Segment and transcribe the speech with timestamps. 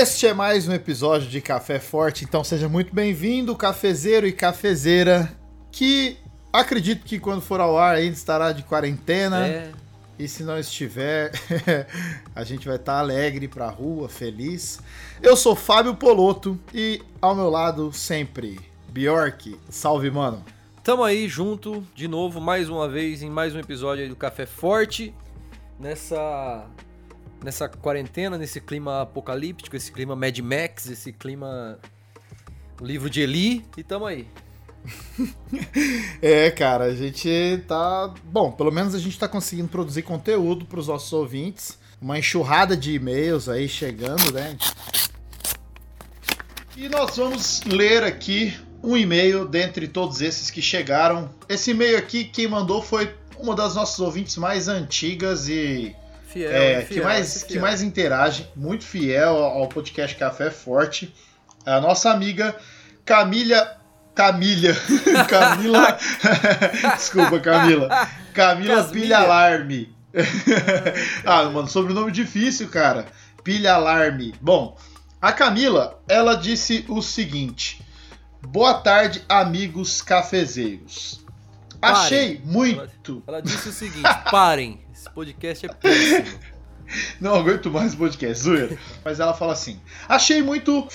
[0.00, 5.30] Este é mais um episódio de Café Forte, então seja muito bem-vindo, cafezeiro e cafezeira,
[5.70, 6.16] que
[6.50, 9.46] acredito que quando for ao ar ainda estará de quarentena.
[9.46, 9.70] É,
[10.18, 11.32] E se não estiver,
[12.34, 14.80] a gente vai estar alegre pra rua, feliz.
[15.20, 18.58] Eu sou Fábio Poloto e ao meu lado sempre
[18.88, 19.54] Bjork.
[19.68, 20.42] Salve, mano.
[20.82, 24.46] tamo aí junto de novo, mais uma vez, em mais um episódio aí do Café
[24.46, 25.14] Forte.
[25.78, 26.64] Nessa.
[27.42, 31.78] Nessa quarentena, nesse clima apocalíptico, esse clima Mad Max, esse clima.
[32.80, 34.26] Livro de Eli, e tamo aí.
[36.22, 38.12] É, cara, a gente tá.
[38.24, 41.78] Bom, pelo menos a gente tá conseguindo produzir conteúdo pros nossos ouvintes.
[42.00, 44.56] Uma enxurrada de e-mails aí chegando, né?
[46.76, 51.30] E nós vamos ler aqui um e-mail dentre todos esses que chegaram.
[51.48, 55.94] Esse e-mail aqui, quem mandou foi uma das nossas ouvintes mais antigas e
[56.32, 61.12] Fiel, é, fiel, que, mais, que mais interage, muito fiel ao ao podcast Café Forte.
[61.66, 62.54] A nossa amiga
[63.04, 63.76] Camila.
[64.14, 64.72] Camila.
[65.28, 65.98] Camila.
[66.94, 68.08] Desculpa, Camila.
[68.32, 69.02] Camila Casmilha.
[69.02, 69.94] Pilha Alarme.
[71.26, 73.06] ah, mano, sobrenome difícil, cara.
[73.42, 74.32] Pilha Alarme.
[74.40, 74.78] Bom,
[75.20, 77.84] a Camila, ela disse o seguinte:
[78.40, 81.20] Boa tarde, amigos cafezeiros.
[81.80, 81.96] Parem.
[81.96, 83.22] Achei muito.
[83.26, 86.38] Ela disse o seguinte: parem, esse podcast é péssimo.
[87.20, 88.78] Não aguento mais podcast, zoeira.
[89.02, 90.88] Mas ela fala assim: Achei muito.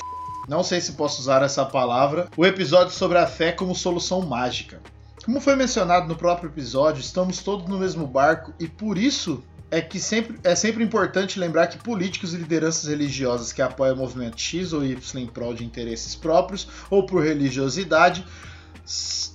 [0.47, 2.27] Não sei se posso usar essa palavra.
[2.37, 4.79] O episódio sobre a fé como solução mágica.
[5.25, 9.81] Como foi mencionado no próprio episódio, estamos todos no mesmo barco e por isso é
[9.81, 14.39] que sempre, é sempre importante lembrar que políticos e lideranças religiosas que apoiam o movimento
[14.39, 18.23] X ou Y em prol de interesses próprios ou por religiosidade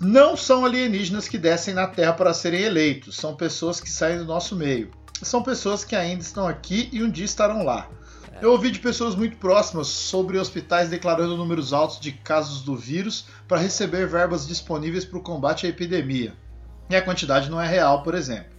[0.00, 4.24] não são alienígenas que descem na Terra para serem eleitos, são pessoas que saem do
[4.24, 4.90] nosso meio
[5.22, 7.88] são pessoas que ainda estão aqui e um dia estarão lá.
[8.40, 13.26] Eu ouvi de pessoas muito próximas sobre hospitais declarando números altos de casos do vírus
[13.46, 16.32] para receber verbas disponíveis para o combate à epidemia.
[16.88, 18.50] E a quantidade não é real, por exemplo.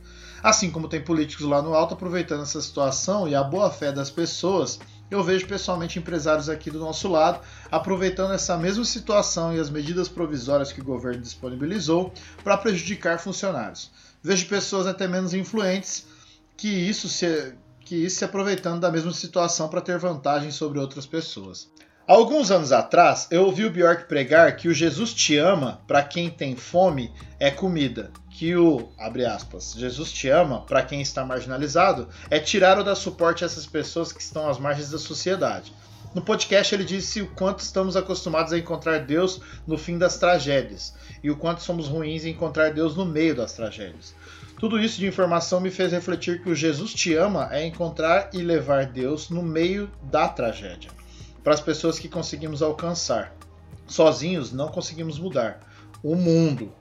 [0.44, 4.12] Assim como tem políticos lá no alto aproveitando essa situação e a boa fé das
[4.12, 4.80] pessoas,
[5.11, 10.07] eu vejo pessoalmente empresários aqui do nosso lado aproveitando essa mesma situação e as medidas
[10.07, 12.13] provisórias que o governo disponibilizou
[12.44, 13.91] para prejudicar funcionários.
[14.23, 16.07] Vejo pessoas até menos influentes
[16.55, 21.05] que isso se, que isso se aproveitando da mesma situação para ter vantagem sobre outras
[21.05, 21.69] pessoas.
[22.07, 26.29] Alguns anos atrás, eu ouvi o Bjork pregar que o Jesus te ama para quem
[26.29, 28.11] tem fome é comida,
[28.41, 32.96] que o, abre aspas, Jesus te ama para quem está marginalizado é tirar ou dar
[32.96, 35.72] suporte a essas pessoas que estão às margens da sociedade.
[36.16, 40.96] No podcast ele disse o quanto estamos acostumados a encontrar Deus no fim das tragédias
[41.24, 44.16] e o quanto somos ruins em encontrar Deus no meio das tragédias.
[44.59, 48.40] Tudo isso de informação me fez refletir que o Jesus te ama é encontrar e
[48.40, 50.90] levar Deus no meio da tragédia,
[51.44, 53.35] para as pessoas que conseguimos alcançar.
[53.85, 55.59] Sozinhos não conseguimos mudar
[56.03, 56.74] o mundo,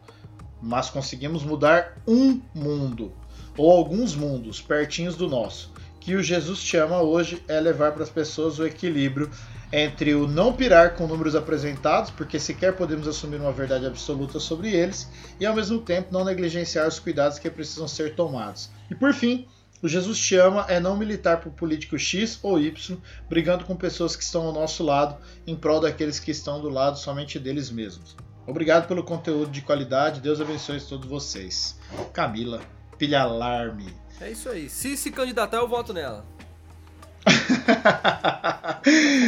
[0.63, 3.13] mas conseguimos mudar um mundo,
[3.57, 5.73] ou alguns mundos pertinhos do nosso.
[6.01, 9.31] Que o Jesus te ama hoje é levar para as pessoas o equilíbrio
[9.73, 14.71] entre o não pirar com números apresentados, porque sequer podemos assumir uma verdade absoluta sobre
[14.71, 18.71] eles, e ao mesmo tempo não negligenciar os cuidados que precisam ser tomados.
[18.91, 19.47] E por fim,
[19.83, 24.17] o Jesus te ama é não militar por político X ou Y, brigando com pessoas
[24.17, 25.17] que estão ao nosso lado,
[25.47, 28.17] em prol daqueles que estão do lado somente deles mesmos.
[28.51, 31.79] Obrigado pelo conteúdo de qualidade, Deus abençoe todos vocês.
[32.13, 32.61] Camila,
[32.99, 33.95] pilha alarme.
[34.21, 34.69] É isso aí.
[34.69, 36.27] Se se candidatar, eu voto nela.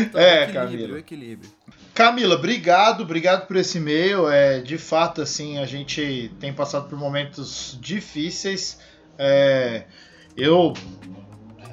[0.01, 0.99] Então, é, equilíbrio, Camila.
[0.99, 1.51] equilíbrio.
[1.95, 4.29] Camila, obrigado, obrigado por esse e-mail.
[4.29, 8.81] É, de fato, assim, a gente tem passado por momentos difíceis.
[9.17, 9.85] É,
[10.37, 10.73] eu,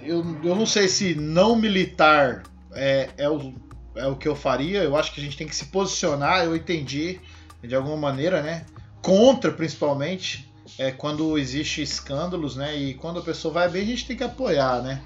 [0.03, 2.43] eu, eu não sei se não militar
[2.73, 3.55] é, é, o,
[3.95, 4.83] é o que eu faria.
[4.83, 6.45] Eu acho que a gente tem que se posicionar.
[6.45, 7.19] Eu entendi
[7.61, 8.65] de alguma maneira, né?
[9.01, 12.75] Contra, principalmente, é, quando existe escândalos, né?
[12.77, 15.01] E quando a pessoa vai bem, a gente tem que apoiar, né?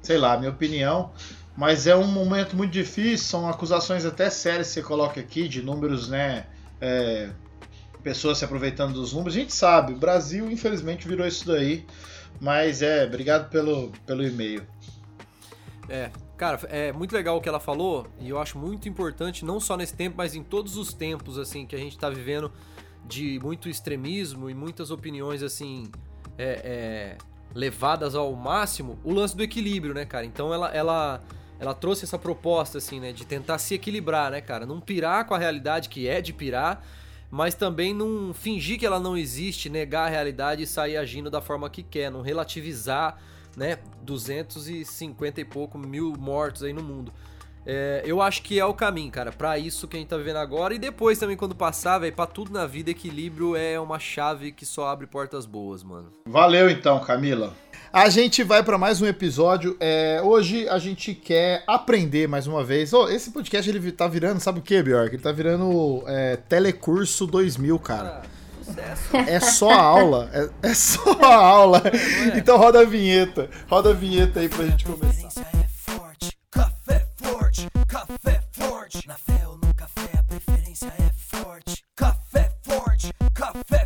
[0.00, 1.12] Sei lá, minha opinião.
[1.56, 5.62] Mas é um momento muito difícil, são acusações até sérias que você coloca aqui, de
[5.62, 6.46] números, né?
[6.82, 7.30] é,
[8.02, 9.36] pessoas se aproveitando dos números.
[9.36, 11.86] A gente sabe, o Brasil, infelizmente, virou isso daí.
[12.40, 14.66] Mas é, obrigado pelo, pelo e-mail.
[15.88, 19.58] É, cara, é muito legal o que ela falou e eu acho muito importante, não
[19.58, 22.52] só nesse tempo, mas em todos os tempos, assim, que a gente tá vivendo
[23.04, 25.90] de muito extremismo e muitas opiniões, assim,
[26.38, 27.18] é, é,
[27.54, 30.24] levadas ao máximo, o lance do equilíbrio, né, cara?
[30.24, 31.20] Então ela, ela,
[31.58, 34.64] ela trouxe essa proposta, assim, né, de tentar se equilibrar, né, cara?
[34.64, 36.84] Não pirar com a realidade que é de pirar,
[37.30, 41.40] mas também não fingir que ela não existe, negar a realidade e sair agindo da
[41.40, 43.18] forma que quer, não relativizar
[43.56, 47.12] né, 250 e pouco mil mortos aí no mundo.
[47.64, 50.36] É, eu acho que é o caminho, cara, para isso que a gente tá vivendo
[50.36, 54.50] agora e depois também quando passar, velho, para tudo na vida equilíbrio é uma chave
[54.50, 56.10] que só abre portas boas, mano.
[56.26, 57.54] Valeu então, Camila.
[57.92, 59.76] A gente vai para mais um episódio.
[59.78, 62.92] É, hoje a gente quer aprender mais uma vez.
[62.92, 65.14] Oh, esse podcast ele tá virando, sabe o que, Bjork?
[65.14, 68.22] Ele tá virando é, Telecurso 2000, cara.
[68.24, 68.28] Ah,
[69.26, 71.82] é só a aula, é, é só a aula.
[71.84, 72.38] É?
[72.38, 75.28] Então roda a vinheta, roda a vinheta aí pra gente começar.
[76.50, 79.06] Café forte, café forte.
[79.06, 81.84] Na fé ou no café, a preferência é forte.
[81.96, 83.81] Café forte, café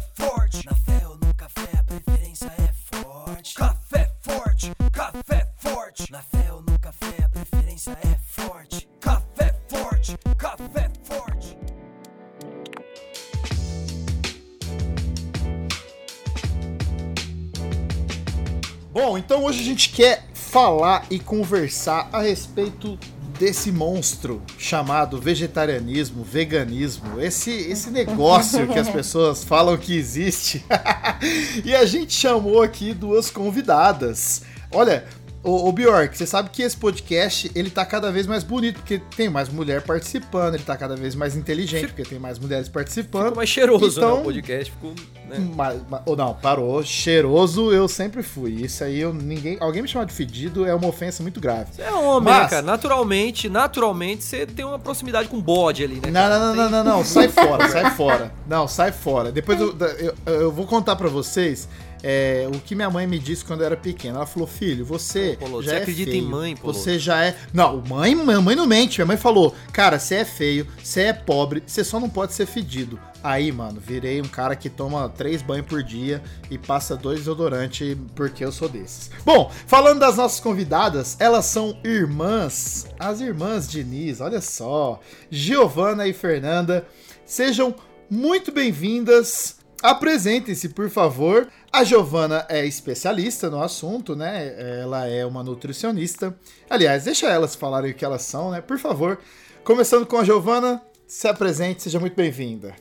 [18.96, 22.98] Bom, então hoje a gente quer falar e conversar a respeito
[23.38, 30.64] desse monstro chamado vegetarianismo, veganismo, esse, esse negócio que as pessoas falam que existe.
[31.62, 34.40] e a gente chamou aqui duas convidadas.
[34.72, 35.04] Olha,
[35.46, 38.98] Ô, ô Bjork, você sabe que esse podcast ele tá cada vez mais bonito, porque
[39.16, 43.26] tem mais mulher participando, ele tá cada vez mais inteligente, porque tem mais mulheres participando.
[43.26, 44.20] Ficou mais cheiroso, então, né?
[44.22, 44.92] O podcast ficou.
[45.28, 45.48] Né?
[45.54, 46.82] Mas, mas, ou não, parou.
[46.82, 48.54] Cheiroso eu sempre fui.
[48.54, 49.56] Isso aí eu ninguém.
[49.60, 51.74] Alguém me chamar de fedido é uma ofensa muito grave.
[51.74, 52.62] Você é homem, né, mas, né, cara?
[52.62, 56.10] Naturalmente, naturalmente, você tem uma proximidade com bode ali, né?
[56.10, 58.32] Não, não, não, não, não, não, sai fora, sai fora.
[58.48, 59.30] Não, sai fora.
[59.30, 61.68] Depois eu, eu, eu vou contar para vocês
[62.08, 64.18] é, o que minha mãe me disse quando eu era pequena.
[64.18, 65.36] Ela falou: Filho, você.
[65.40, 66.72] Pô, já você é acredita feio, em mãe, pô.
[66.72, 67.36] Você já é.
[67.52, 68.98] Não, mãe, minha mãe não mente.
[68.98, 72.46] Minha mãe falou: Cara, você é feio, você é pobre, você só não pode ser
[72.46, 72.96] fedido.
[73.24, 77.96] Aí, mano, virei um cara que toma três banhos por dia e passa dois desodorantes
[78.14, 79.10] porque eu sou desses.
[79.24, 86.12] Bom, falando das nossas convidadas, elas são irmãs, as irmãs Diniz, olha só, Giovana e
[86.12, 86.86] Fernanda.
[87.24, 87.74] Sejam
[88.08, 89.55] muito bem-vindas.
[89.86, 91.46] Apresentem-se, por favor.
[91.72, 94.80] A Giovana é especialista no assunto, né?
[94.82, 96.36] Ela é uma nutricionista.
[96.68, 98.60] Aliás, deixa elas falarem o que elas são, né?
[98.60, 99.16] Por favor.
[99.62, 102.74] Começando com a Giovana, se apresente, seja muito bem-vinda.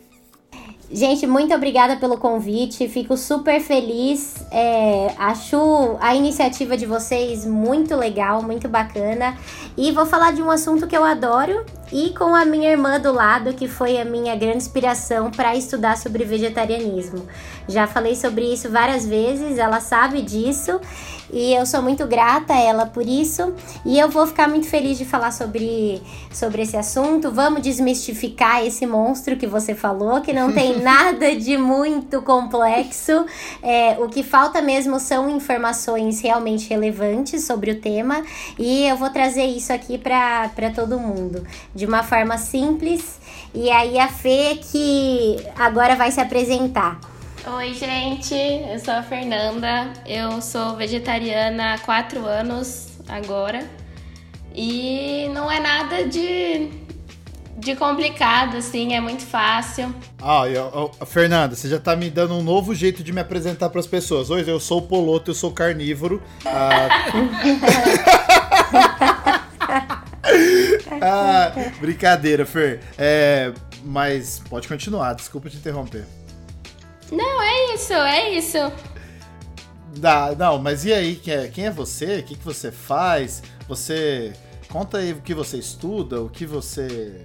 [0.91, 2.87] Gente, muito obrigada pelo convite.
[2.87, 4.35] Fico super feliz.
[4.51, 9.35] É, acho a iniciativa de vocês muito legal, muito bacana.
[9.75, 13.11] E vou falar de um assunto que eu adoro e com a minha irmã do
[13.11, 17.25] lado, que foi a minha grande inspiração para estudar sobre vegetarianismo.
[17.67, 20.79] Já falei sobre isso várias vezes, ela sabe disso
[21.35, 23.53] e eu sou muito grata a ela por isso.
[23.85, 26.01] E eu vou ficar muito feliz de falar sobre,
[26.31, 27.29] sobre esse assunto.
[27.29, 33.25] Vamos desmistificar esse monstro que você falou, que não tem nada de muito complexo.
[33.61, 38.23] É, o que falta mesmo são informações realmente relevantes sobre o tema.
[38.57, 41.45] E eu vou trazer isso aqui para todo mundo
[41.75, 43.19] de uma forma simples.
[43.53, 47.14] E aí a Fê que agora vai se apresentar.
[47.47, 53.69] Oi, gente, eu sou a Fernanda, eu sou vegetariana há quatro anos agora
[54.51, 56.71] e não é nada de,
[57.55, 59.93] de complicado, assim, é muito fácil.
[60.19, 63.69] Ah, eu, eu, Fernanda, você já tá me dando um novo jeito de me apresentar
[63.69, 64.31] para as pessoas.
[64.31, 66.23] Hoje eu sou poloto, eu sou carnívoro.
[66.43, 66.87] Ah...
[70.99, 72.81] ah, brincadeira, Fer.
[72.97, 76.24] É, mas pode continuar, desculpa te interromper.
[77.11, 78.57] Não, é isso, é isso.
[79.97, 82.19] Dá, não, mas e aí, quem é, quem é você?
[82.19, 83.41] O que, que você faz?
[83.67, 84.33] Você.
[84.69, 87.23] Conta aí o que você estuda, o que você.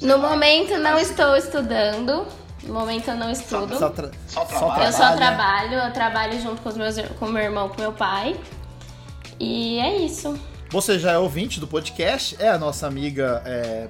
[0.00, 2.26] No momento não estou estudando.
[2.62, 3.74] No momento eu não estudo.
[3.74, 4.84] Só, só, tra só trabalho.
[4.84, 8.38] Eu só trabalho, eu trabalho junto com, os meus, com meu irmão, com meu pai.
[9.40, 10.38] E é isso.
[10.70, 13.88] Você já é ouvinte do podcast, é a nossa amiga, é,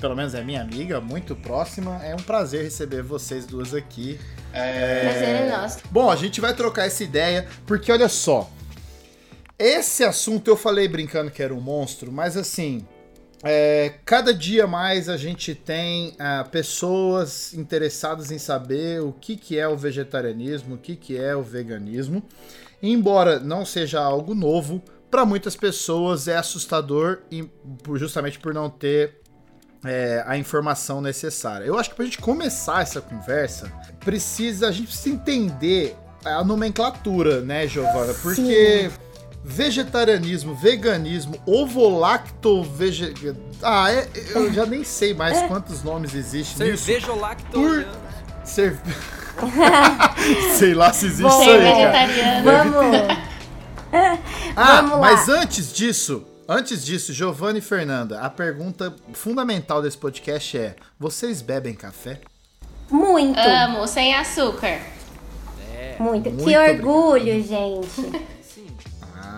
[0.00, 2.00] pelo menos é minha amiga, muito próxima.
[2.04, 4.20] É um prazer receber vocês duas aqui.
[4.52, 5.00] É...
[5.00, 5.78] Prazer é nosso.
[5.90, 8.50] Bom, a gente vai trocar essa ideia, porque olha só.
[9.58, 12.86] Esse assunto eu falei brincando que era um monstro, mas assim,
[13.42, 19.58] é, cada dia mais a gente tem uh, pessoas interessadas em saber o que, que
[19.58, 22.22] é o vegetarianismo, o que, que é o veganismo.
[22.82, 27.20] Embora não seja algo novo, para muitas pessoas é assustador
[27.94, 29.17] justamente por não ter
[29.84, 31.64] é, a informação necessária.
[31.64, 36.42] Eu acho que para a gente começar essa conversa, precisa a gente precisa entender a
[36.42, 38.12] nomenclatura, né, Giovana?
[38.14, 38.96] Porque Sim.
[39.44, 43.14] vegetarianismo, veganismo, ovo-lacto, vege...
[43.62, 47.86] Ah, é, eu já nem sei mais quantos nomes existem Cerveja lacto Por...
[48.44, 48.78] Cer...
[50.56, 52.42] sei lá se existe Bom, isso aí.
[52.42, 53.28] Vamos...
[54.60, 60.76] Ah, mas antes disso, antes disso, Giovanni e Fernanda, a pergunta fundamental desse podcast é:
[60.98, 62.20] vocês bebem café?
[62.90, 63.38] Muito.
[63.38, 64.80] Amo, sem açúcar.
[65.74, 65.96] É.
[66.00, 66.30] Muito.
[66.30, 66.44] Muito.
[66.44, 68.28] Que orgulho, gente.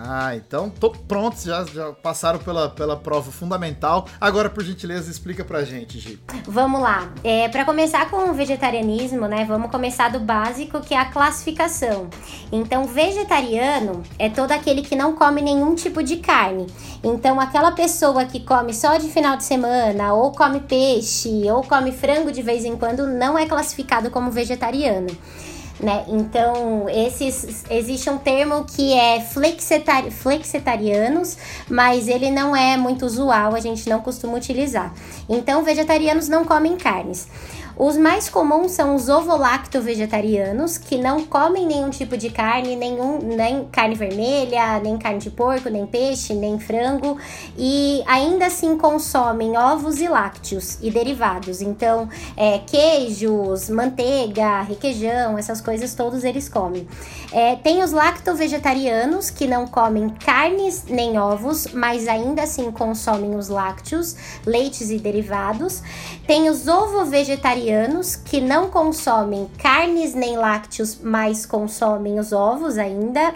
[0.03, 4.07] Ah, então tô pronto, já, já passaram pela, pela prova fundamental.
[4.19, 6.19] Agora, por gentileza, explica pra gente, Gi.
[6.47, 7.13] Vamos lá.
[7.23, 9.45] É, para começar com o vegetarianismo, né?
[9.45, 12.09] Vamos começar do básico, que é a classificação.
[12.51, 16.67] Então, vegetariano é todo aquele que não come nenhum tipo de carne.
[17.05, 21.93] Então, aquela pessoa que come só de final de semana, ou come peixe, ou come
[21.93, 25.09] frango de vez em quando, não é classificado como vegetariano
[25.83, 26.05] né?
[26.09, 31.37] Então, esses existe um termo que é flexetari, flexetarianos,
[31.69, 34.93] mas ele não é muito usual, a gente não costuma utilizar.
[35.29, 37.29] Então, vegetarianos não comem carnes.
[37.83, 43.65] Os mais comuns são os ovolacto-vegetarianos, que não comem nenhum tipo de carne, nenhum, nem
[43.73, 47.17] carne vermelha, nem carne de porco, nem peixe, nem frango,
[47.57, 51.63] e ainda assim consomem ovos e lácteos e derivados.
[51.63, 52.07] Então,
[52.37, 56.87] é, queijos, manteiga, requeijão, essas coisas todos eles comem.
[57.33, 63.49] É, tem os lacto-vegetarianos, que não comem carnes nem ovos, mas ainda assim consomem os
[63.49, 65.83] lácteos, leites e derivados.
[66.31, 73.35] Tem os ovo-vegetarianos vegetarianos que não consomem carnes nem lácteos, mas consomem os ovos ainda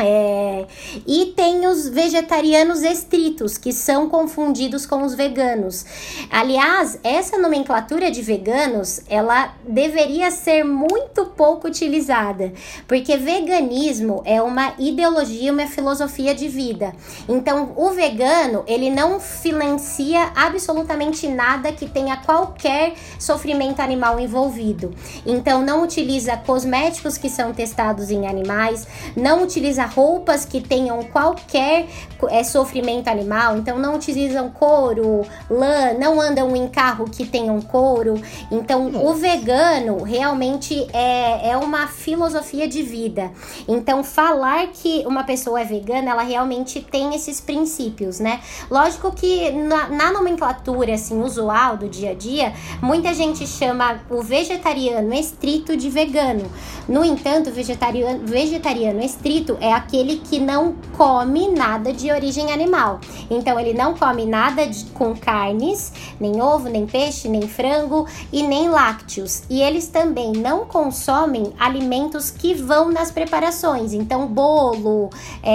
[0.00, 0.66] é,
[1.06, 5.84] e tem os vegetarianos estritos, que são confundidos com os veganos.
[6.30, 12.52] Aliás, essa nomenclatura de veganos, ela deveria ser muito pouco utilizada,
[12.88, 16.92] porque veganismo é uma ideologia, uma filosofia de vida.
[17.28, 24.94] Então, o vegano, ele não financia absolutamente nada que tenha qualquer sofrimento animal envolvido.
[25.26, 31.86] Então, não utiliza cosméticos que são testados em animais, não utiliza roupas que tenham qualquer
[32.28, 38.20] é, sofrimento animal, então não utilizam couro, lã, não andam em carro que tenham couro.
[38.50, 39.06] Então Nossa.
[39.06, 43.30] o vegano realmente é, é uma filosofia de vida.
[43.66, 48.40] Então falar que uma pessoa é vegana, ela realmente tem esses princípios, né?
[48.70, 54.22] Lógico que na, na nomenclatura assim usual do dia a dia, muita gente chama o
[54.22, 56.50] vegetariano estrito de vegano.
[56.88, 63.00] No entanto, vegetariano, vegetariano estrito é aquele que não come nada de origem animal.
[63.30, 68.42] Então, ele não come nada de, com carnes, nem ovo, nem peixe, nem frango e
[68.42, 69.42] nem lácteos.
[69.48, 73.92] E eles também não consomem alimentos que vão nas preparações.
[73.92, 75.10] Então, bolo,
[75.42, 75.52] é,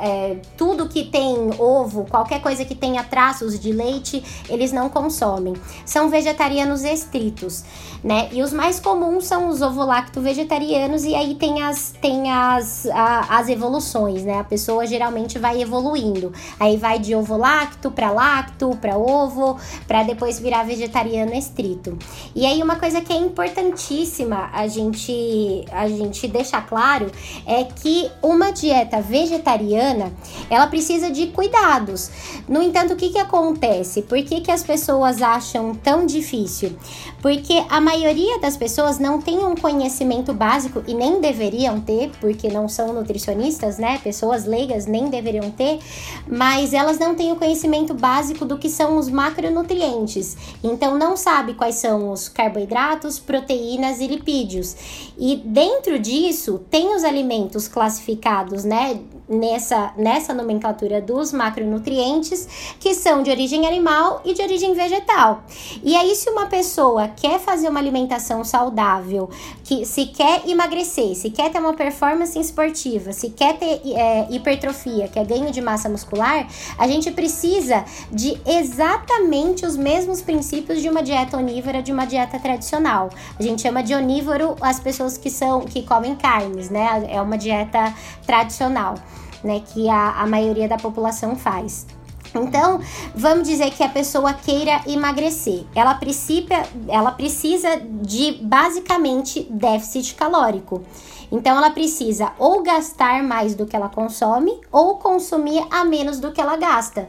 [0.00, 5.54] é, tudo que tem ovo, qualquer coisa que tenha traços de leite, eles não consomem.
[5.84, 7.64] São vegetarianos estritos
[8.06, 8.28] né?
[8.32, 13.38] E os mais comuns são os ovolacto vegetarianos e aí tem as tem as, a,
[13.38, 14.38] as evoluções, né?
[14.38, 16.32] A pessoa geralmente vai evoluindo.
[16.60, 19.58] Aí vai de ovolacto para lacto, para ovo,
[19.88, 21.98] para depois virar vegetariano estrito.
[22.34, 27.10] E aí uma coisa que é importantíssima a gente a gente deixar claro
[27.46, 30.12] é que uma dieta vegetariana,
[30.50, 32.10] ela precisa de cuidados.
[32.48, 34.02] No entanto, o que que acontece?
[34.02, 36.76] Por que que as pessoas acham tão difícil?
[37.26, 42.48] Porque a maioria das pessoas não tem um conhecimento básico e nem deveriam ter, porque
[42.48, 43.98] não são nutricionistas, né?
[43.98, 45.80] Pessoas leigas nem deveriam ter,
[46.24, 50.36] mas elas não têm o conhecimento básico do que são os macronutrientes.
[50.62, 54.76] Então não sabe quais são os carboidratos, proteínas e lipídios.
[55.18, 63.22] E dentro disso tem os alimentos classificados, né, nessa nessa nomenclatura dos macronutrientes, que são
[63.22, 65.42] de origem animal e de origem vegetal.
[65.82, 69.28] E aí se uma pessoa quer fazer uma alimentação saudável,
[69.64, 75.08] que se quer emagrecer, se quer ter uma performance esportiva, se quer ter é, hipertrofia,
[75.08, 76.46] que é ganho de massa muscular,
[76.78, 82.38] a gente precisa de exatamente os mesmos princípios de uma dieta onívora, de uma dieta
[82.38, 83.10] tradicional.
[83.38, 87.06] A gente chama de onívoro as pessoas que são que comem carnes, né?
[87.08, 87.94] É uma dieta
[88.26, 88.94] tradicional,
[89.42, 89.62] né?
[89.72, 91.86] Que a, a maioria da população faz.
[92.34, 92.80] Então,
[93.14, 95.64] vamos dizer que a pessoa queira emagrecer.
[95.74, 100.82] Ela precisa, ela precisa de basicamente déficit calórico.
[101.30, 106.30] Então, ela precisa ou gastar mais do que ela consome ou consumir a menos do
[106.30, 107.08] que ela gasta.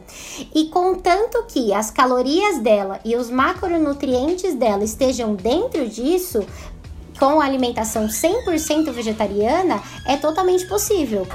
[0.54, 6.44] E contanto que as calorias dela e os macronutrientes dela estejam dentro disso,
[7.18, 11.26] com alimentação 100% vegetariana é totalmente possível.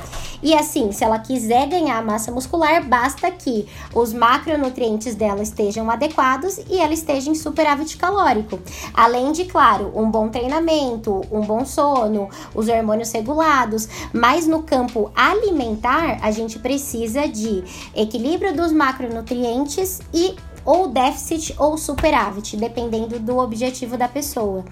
[0.44, 6.58] E assim, se ela quiser ganhar massa muscular, basta que os macronutrientes dela estejam adequados
[6.70, 8.60] e ela esteja em superávit calórico.
[8.94, 15.10] Além de, claro, um bom treinamento, um bom sono, os hormônios regulados, mas no campo
[15.16, 17.64] alimentar, a gente precisa de
[17.96, 20.36] equilíbrio dos macronutrientes e
[20.66, 24.64] ou déficit ou superávit, dependendo do objetivo da pessoa,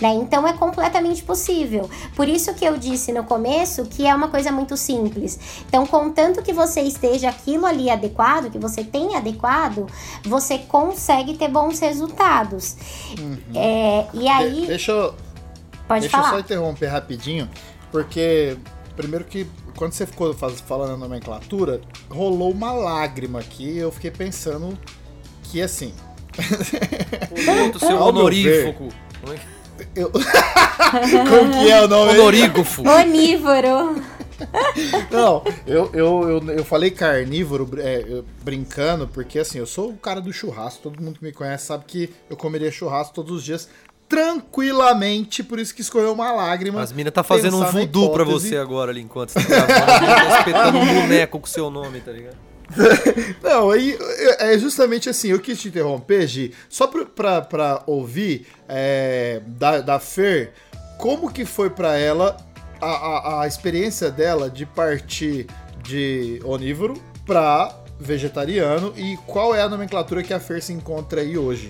[0.00, 0.12] né?
[0.14, 1.88] Então é completamente possível.
[2.14, 5.38] Por isso que eu disse no começo que é uma coisa muito simples.
[5.66, 9.86] Então, contanto que você esteja aquilo ali adequado, que você tenha adequado,
[10.24, 12.76] você consegue ter bons resultados.
[13.18, 13.38] Uhum.
[13.54, 14.60] É, e aí.
[14.62, 15.14] De deixa eu.
[15.88, 16.28] Pode deixa falar.
[16.28, 17.50] eu só interromper rapidinho,
[17.90, 18.56] porque
[18.94, 21.80] primeiro que quando você ficou falando a nomenclatura,
[22.10, 23.78] rolou uma lágrima aqui.
[23.78, 24.78] Eu fiquei pensando
[25.50, 25.92] que assim.
[27.30, 28.88] O outro seu honorífico.
[29.94, 30.10] Eu...
[31.28, 32.12] Como que é o nome?
[32.12, 32.88] Honorígrafo.
[32.88, 34.02] Onívoro.
[35.10, 40.20] Não, eu, eu, eu, eu falei carnívoro é, brincando, porque assim, eu sou o cara
[40.20, 43.68] do churrasco, todo mundo que me conhece sabe que eu comeria churrasco todos os dias
[44.08, 46.82] tranquilamente, por isso que escolheu uma lágrima.
[46.82, 50.38] As minas tá fazendo um voodoo pra você agora ali enquanto você tá gravando, tá
[50.38, 52.49] espetando um boneco com seu nome, tá ligado?
[53.42, 53.98] Não, aí
[54.38, 59.80] é justamente assim, eu quis te interromper, Gi, só pra, pra, pra ouvir é, da,
[59.80, 60.52] da Fer,
[60.98, 62.36] como que foi para ela
[62.80, 65.46] a, a, a, experiência dela de partir
[65.82, 66.94] de onívoro
[67.26, 71.68] pra vegetariano e qual é a nomenclatura que a Fer se encontra aí hoje?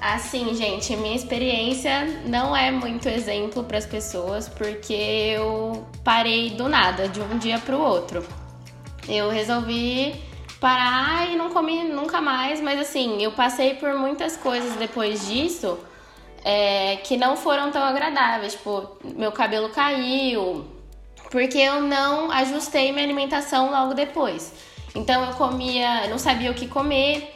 [0.00, 6.68] Assim, gente, minha experiência não é muito exemplo para as pessoas, porque eu parei do
[6.68, 8.24] nada, de um dia para o outro.
[9.08, 10.14] Eu resolvi
[10.60, 15.78] parar e não comi nunca mais, mas assim, eu passei por muitas coisas depois disso
[16.44, 18.52] é, que não foram tão agradáveis.
[18.52, 20.66] Tipo, meu cabelo caiu,
[21.30, 24.52] porque eu não ajustei minha alimentação logo depois.
[24.94, 27.34] Então eu comia, não sabia o que comer.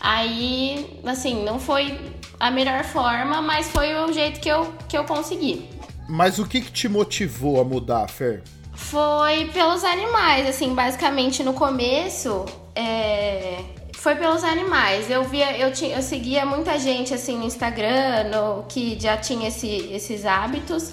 [0.00, 1.98] Aí, assim, não foi
[2.38, 5.68] a melhor forma, mas foi o jeito que eu, que eu consegui.
[6.08, 8.42] Mas o que, que te motivou a mudar, Fer?
[8.74, 13.58] Foi pelos animais, assim, basicamente no começo, é...
[13.94, 15.10] foi pelos animais.
[15.10, 19.48] Eu via, eu, tinha, eu seguia muita gente assim no Instagram, no, que já tinha
[19.48, 20.92] esse, esses hábitos.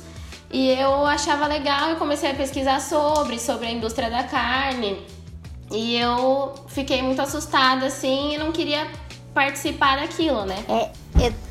[0.54, 5.00] E eu achava legal e comecei a pesquisar sobre, sobre a indústria da carne.
[5.72, 8.86] E eu fiquei muito assustada, assim, e não queria
[9.34, 10.58] participar daquilo, né?
[10.68, 10.92] É,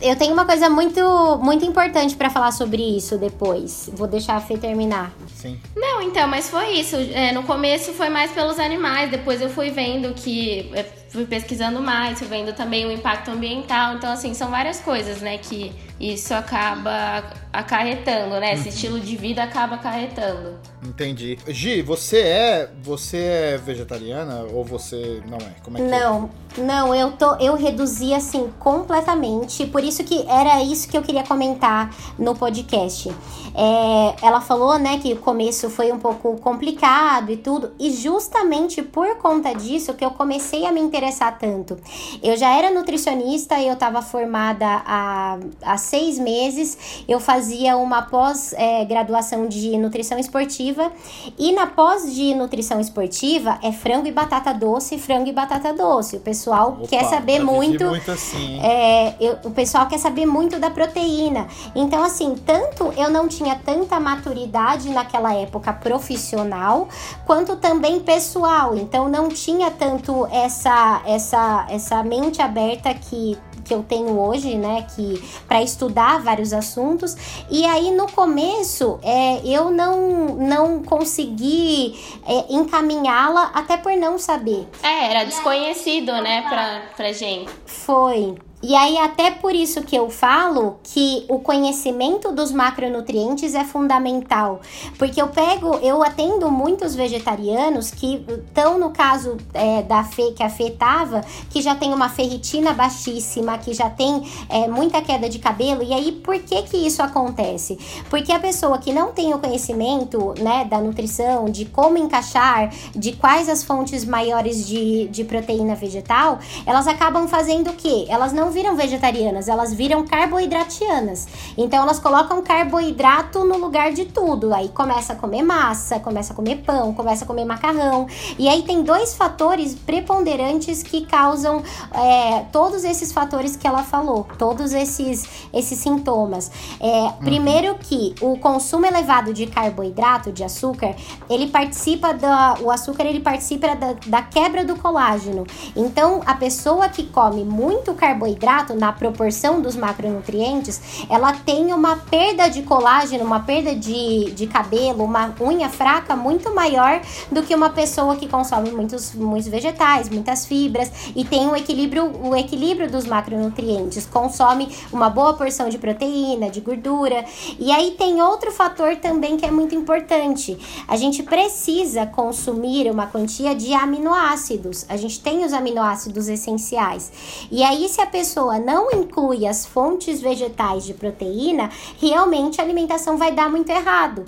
[0.01, 3.91] eu, tenho uma coisa muito, muito importante para falar sobre isso depois.
[3.93, 5.13] Vou deixar a Fê terminar.
[5.35, 5.61] Sim.
[5.77, 6.97] Não, então, mas foi isso.
[6.97, 10.71] É, no começo foi mais pelos animais, depois eu fui vendo que.
[10.75, 13.95] É, fui pesquisando mais, fui vendo também o impacto ambiental.
[13.95, 18.55] Então, assim, são várias coisas, né, que isso acaba acarretando, né?
[18.55, 18.69] Esse uhum.
[18.69, 20.59] estilo de vida acaba acarretando.
[20.83, 21.39] Entendi.
[21.47, 25.55] Gi, você é, você é vegetariana ou você não é?
[25.63, 26.61] Como é que Não, é?
[26.61, 31.23] não, eu tô eu reduzi assim completamente, por isso que era isso que eu queria
[31.23, 33.11] comentar no podcast.
[33.55, 38.83] É, ela falou, né, que o começo foi um pouco complicado e tudo, e justamente
[38.83, 41.77] por conta disso que eu comecei a me interessar tanto.
[42.23, 49.45] Eu já era nutricionista, eu estava formada há, há seis meses, eu fazia uma pós-graduação
[49.45, 50.93] é, de nutrição esportiva,
[51.39, 56.17] e na pós de nutrição esportiva é frango e batata doce, frango e batata doce.
[56.17, 57.85] O pessoal Opa, quer saber muito.
[57.87, 58.61] muito assim.
[58.61, 61.49] É, eu, o pessoal quer saber muito da proteína.
[61.75, 66.89] Então, assim, tanto eu não tinha tanta maturidade naquela época profissional,
[67.27, 68.77] quanto também pessoal.
[68.77, 74.87] Então, não tinha tanto essa, essa, essa mente aberta que que eu tenho hoje, né,
[74.95, 77.17] que para estudar vários assuntos.
[77.51, 80.01] E aí no começo é, eu não
[80.37, 84.67] não consegui é, encaminhá-la até por não saber.
[84.83, 87.51] É, era desconhecido, né, pra, pra gente.
[87.67, 88.37] Foi.
[88.63, 94.61] E aí, até por isso que eu falo que o conhecimento dos macronutrientes é fundamental.
[94.99, 100.43] Porque eu pego, eu atendo muitos vegetarianos que estão no caso é, da fe, que
[100.43, 105.27] a Fê tava, que já tem uma ferritina baixíssima, que já tem é, muita queda
[105.27, 105.83] de cabelo.
[105.83, 107.79] E aí, por que que isso acontece?
[108.11, 113.13] Porque a pessoa que não tem o conhecimento, né, da nutrição, de como encaixar, de
[113.13, 118.05] quais as fontes maiores de, de proteína vegetal, elas acabam fazendo o quê?
[118.09, 121.29] Elas não não viram vegetarianas, elas viram carboidratianas.
[121.57, 124.53] Então elas colocam carboidrato no lugar de tudo.
[124.53, 128.09] Aí começa a comer massa, começa a comer pão, começa a comer macarrão.
[128.37, 131.63] E aí tem dois fatores preponderantes que causam
[131.95, 136.51] é, todos esses fatores que ela falou, todos esses, esses sintomas.
[136.81, 137.13] É, uhum.
[137.21, 140.97] Primeiro que o consumo elevado de carboidrato, de açúcar,
[141.29, 142.57] ele participa da.
[142.61, 145.47] O açúcar ele participa da, da quebra do colágeno.
[145.77, 148.40] Então, a pessoa que come muito carboidrato
[148.75, 155.05] na proporção dos macronutrientes, ela tem uma perda de colágeno, uma perda de, de cabelo,
[155.05, 157.01] uma unha fraca muito maior
[157.31, 162.11] do que uma pessoa que consome muitos, muitos vegetais, muitas fibras e tem o equilíbrio,
[162.23, 167.25] o equilíbrio dos macronutrientes, consome uma boa porção de proteína, de gordura.
[167.59, 170.59] E aí tem outro fator também que é muito importante.
[170.87, 174.87] A gente precisa consumir uma quantia de aminoácidos.
[174.89, 177.11] A gente tem os aminoácidos essenciais.
[177.51, 183.17] E aí, se a pessoa não inclui as fontes vegetais de proteína, realmente a alimentação
[183.17, 184.25] vai dar muito errado.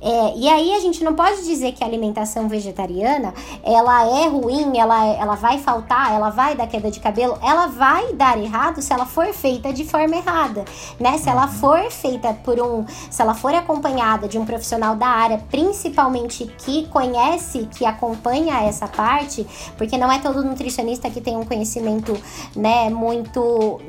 [0.00, 4.78] É, e aí a gente não pode dizer que a alimentação vegetariana ela é ruim,
[4.78, 8.92] ela, ela vai faltar, ela vai dar queda de cabelo, ela vai dar errado se
[8.92, 10.64] ela for feita de forma errada,
[10.98, 11.18] né?
[11.18, 15.38] Se ela for feita por um, se ela for acompanhada de um profissional da área,
[15.50, 21.44] principalmente que conhece, que acompanha essa parte, porque não é todo nutricionista que tem um
[21.44, 22.16] conhecimento,
[22.54, 23.39] né, muito,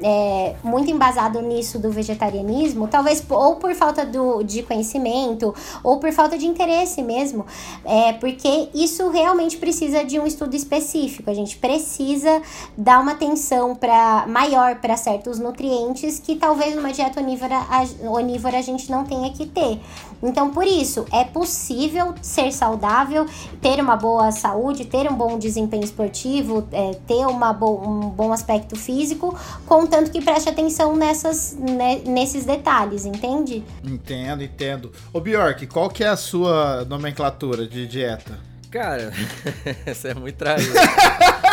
[0.04, 6.12] é, muito embasado nisso do vegetarianismo, talvez ou por falta do, de conhecimento ou por
[6.12, 7.46] falta de interesse mesmo,
[7.86, 11.30] é, porque isso realmente precisa de um estudo específico.
[11.30, 12.42] A gente precisa
[12.78, 17.62] dar uma atenção para maior para certos nutrientes que talvez numa dieta onívora
[18.04, 19.80] onívora a gente não tenha que ter.
[20.22, 23.26] Então, por isso, é possível ser saudável,
[23.62, 28.32] ter uma boa saúde, ter um bom desempenho esportivo, é, ter uma bo um bom
[28.32, 33.64] aspecto físico, contanto que preste atenção nessas, né, nesses detalhes, entende?
[33.84, 34.92] Entendo, entendo.
[35.12, 38.38] Ô Bjork, qual que é a sua nomenclatura de dieta?
[38.70, 39.12] Cara,
[39.86, 40.80] essa é muito traída.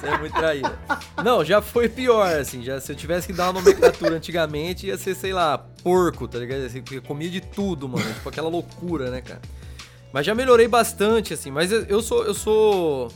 [0.00, 0.78] Você é muito traída.
[1.24, 2.62] Não, já foi pior, assim.
[2.62, 6.38] Já, se eu tivesse que dar uma nomenclatura antigamente, ia ser, sei lá, porco, tá
[6.38, 6.64] ligado?
[6.64, 8.04] Assim, porque comia de tudo, mano.
[8.12, 9.40] Tipo aquela loucura, né, cara?
[10.12, 11.50] Mas já melhorei bastante, assim.
[11.50, 12.24] Mas eu sou.
[12.24, 13.08] Eu sou.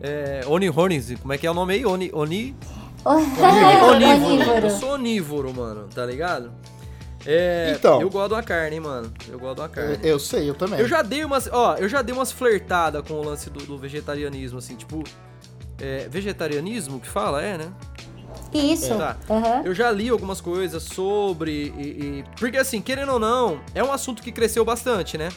[0.00, 1.86] É, Onihornis, como é que é o nome aí?
[1.86, 2.10] Oni.
[2.14, 2.54] Oni...
[3.04, 4.66] onívoro.
[4.66, 6.52] Eu sou onívoro, mano, tá ligado?
[7.26, 9.12] É, então, eu gosto da carne, hein, mano.
[9.28, 9.98] Eu gosto da carne.
[10.02, 10.78] Eu, eu, sei, eu também.
[10.78, 13.76] Eu já dei umas, ó, eu já dei umas flertadas com o lance do, do
[13.76, 15.02] vegetarianismo, assim, tipo,
[15.80, 17.72] é, vegetarianismo que fala, é, né?
[18.52, 18.96] Isso.
[18.96, 19.16] Tá.
[19.28, 19.64] Uhum.
[19.64, 21.72] Eu já li algumas coisas sobre.
[21.76, 25.28] E, e, porque, assim, querendo ou não, é um assunto que cresceu bastante, né?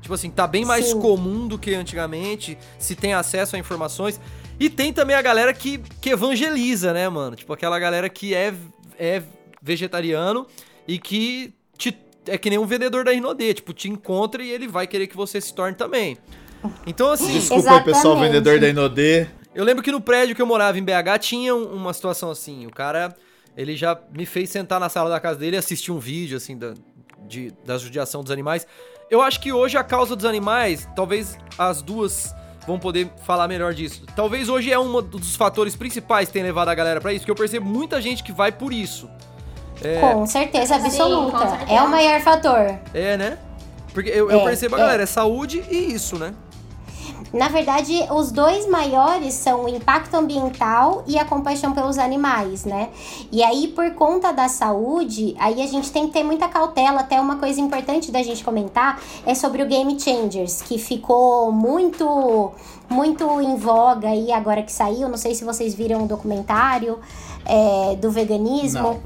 [0.00, 1.00] Tipo assim, tá bem mais Sim.
[1.00, 4.20] comum do que antigamente, se tem acesso a informações.
[4.58, 7.36] E tem também a galera que, que evangeliza, né, mano?
[7.36, 8.52] Tipo, aquela galera que é,
[8.98, 9.22] é
[9.62, 10.46] vegetariano
[10.86, 13.54] e que te, é que nem um vendedor da Rinodê.
[13.54, 16.18] Tipo, te encontra e ele vai querer que você se torne também.
[16.86, 17.32] Então, assim.
[17.32, 19.28] Desculpa aí, pessoal, vendedor da Inodê.
[19.54, 22.66] Eu lembro que no prédio que eu morava em BH tinha uma situação assim.
[22.66, 23.14] O cara,
[23.56, 26.56] ele já me fez sentar na sala da casa dele e assistir um vídeo, assim,
[26.56, 26.74] da,
[27.26, 28.66] de, da judiação dos animais.
[29.10, 32.32] Eu acho que hoje a causa dos animais, talvez as duas
[32.64, 34.06] vão poder falar melhor disso.
[34.14, 37.32] Talvez hoje é um dos fatores principais que tem levado a galera para isso, porque
[37.32, 39.10] eu percebo muita gente que vai por isso.
[39.82, 40.00] É...
[40.00, 41.38] Com certeza absoluta.
[41.38, 41.72] Sim, com certeza.
[41.72, 42.78] É o maior fator.
[42.94, 43.38] É, né?
[43.92, 45.04] Porque eu, é, eu percebo a galera, é.
[45.04, 46.32] é saúde e isso, né?
[47.32, 52.90] Na verdade, os dois maiores são o impacto ambiental e a compaixão pelos animais, né?
[53.30, 57.00] E aí, por conta da saúde, aí a gente tem que ter muita cautela.
[57.00, 62.50] Até uma coisa importante da gente comentar é sobre o Game Changers, que ficou muito,
[62.90, 65.08] muito em voga aí agora que saiu.
[65.08, 66.98] Não sei se vocês viram o documentário
[67.44, 68.82] é, do veganismo.
[68.82, 69.00] Não.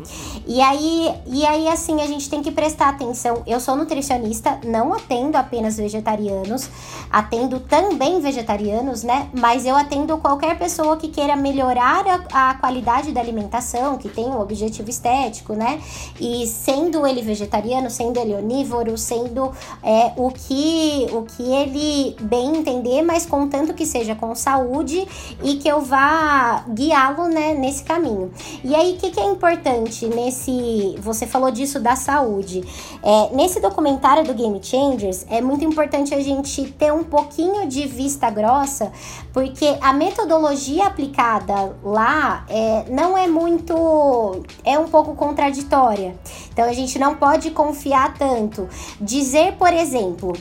[0.46, 3.42] E aí, e aí, assim, a gente tem que prestar atenção.
[3.46, 6.68] Eu sou nutricionista, não atendo apenas vegetarianos,
[7.10, 9.28] atendo também vegetarianos, né?
[9.32, 14.26] Mas eu atendo qualquer pessoa que queira melhorar a, a qualidade da alimentação, que tem
[14.26, 15.80] um objetivo estético, né?
[16.20, 22.56] E sendo ele vegetariano, sendo ele onívoro, sendo é, o, que, o que ele bem
[22.56, 25.06] entender, mas contanto que seja com saúde
[25.42, 28.32] e que eu vá guiá-lo né, nesse caminho.
[28.62, 30.96] E aí, o que, que, é importante nesse.
[31.00, 32.64] Você falou disso da saúde.
[33.02, 37.86] É, nesse documentário do Game Changers, é muito importante a gente ter um pouquinho de
[37.86, 38.92] vista grossa,
[39.32, 44.42] porque a metodologia aplicada lá é, não é muito.
[44.64, 46.14] é um pouco contraditória.
[46.52, 48.68] Então, a gente não pode confiar tanto.
[49.00, 50.32] Dizer, por exemplo,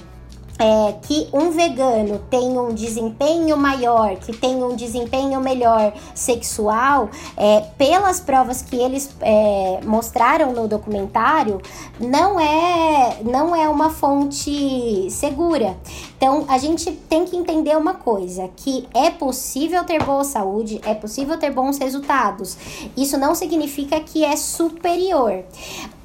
[0.59, 7.61] é, que um vegano tem um desempenho maior, que tem um desempenho melhor sexual, é,
[7.77, 11.61] pelas provas que eles é, mostraram no documentário,
[11.99, 15.75] não é, não é uma fonte segura.
[16.17, 20.93] Então a gente tem que entender uma coisa: que é possível ter boa saúde, é
[20.93, 22.57] possível ter bons resultados.
[22.95, 25.43] Isso não significa que é superior.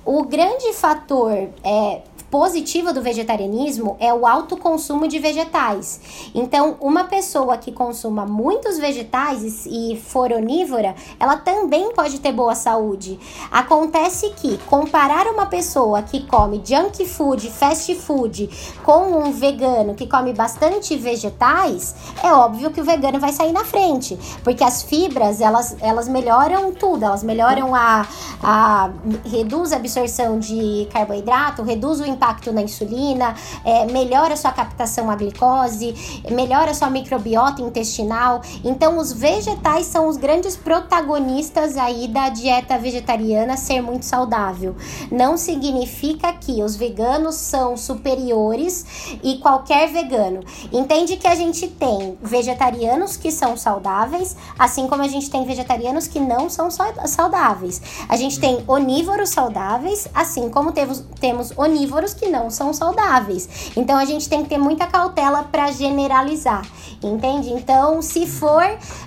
[0.04, 6.00] O grande fator é, positiva do vegetarianismo é o alto consumo de vegetais.
[6.34, 12.54] Então, uma pessoa que consuma muitos vegetais e for onívora, ela também pode ter boa
[12.54, 13.18] saúde.
[13.50, 18.48] Acontece que comparar uma pessoa que come junk food, fast food,
[18.84, 23.64] com um vegano que come bastante vegetais, é óbvio que o vegano vai sair na
[23.64, 28.06] frente, porque as fibras, elas, elas melhoram tudo, elas melhoram a,
[28.42, 28.90] a
[29.24, 35.14] reduz a absorção de carboidrato, reduz o impacto na insulina, é, melhora sua captação à
[35.14, 35.94] glicose,
[36.30, 38.42] melhora sua microbiota intestinal.
[38.64, 44.74] Então, os vegetais são os grandes protagonistas aí da dieta vegetariana ser muito saudável.
[45.10, 50.40] Não significa que os veganos são superiores e qualquer vegano.
[50.72, 56.08] Entende que a gente tem vegetarianos que são saudáveis, assim como a gente tem vegetarianos
[56.08, 57.80] que não são saudáveis.
[58.08, 63.72] A gente tem onívoros saudáveis, assim como temos, temos onívoros que não são saudáveis.
[63.76, 66.66] Então a gente tem que ter muita cautela para generalizar,
[67.02, 67.50] entende?
[67.50, 68.64] Então, se for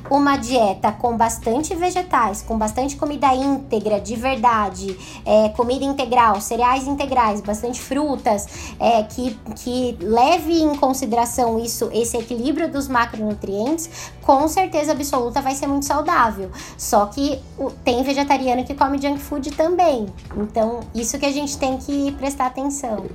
[0.10, 6.88] uma dieta com bastante vegetais, com bastante comida íntegra, de verdade, é, comida integral, cereais
[6.88, 8.48] integrais, bastante frutas,
[8.80, 15.56] é, que, que leve em consideração isso, esse equilíbrio dos macronutrientes, com certeza absoluta vai
[15.56, 16.52] ser muito saudável.
[16.78, 17.42] Só que
[17.84, 20.08] tem vegetariano que come junk food também.
[20.38, 23.06] Então, isso que a gente tem que prestar atenção.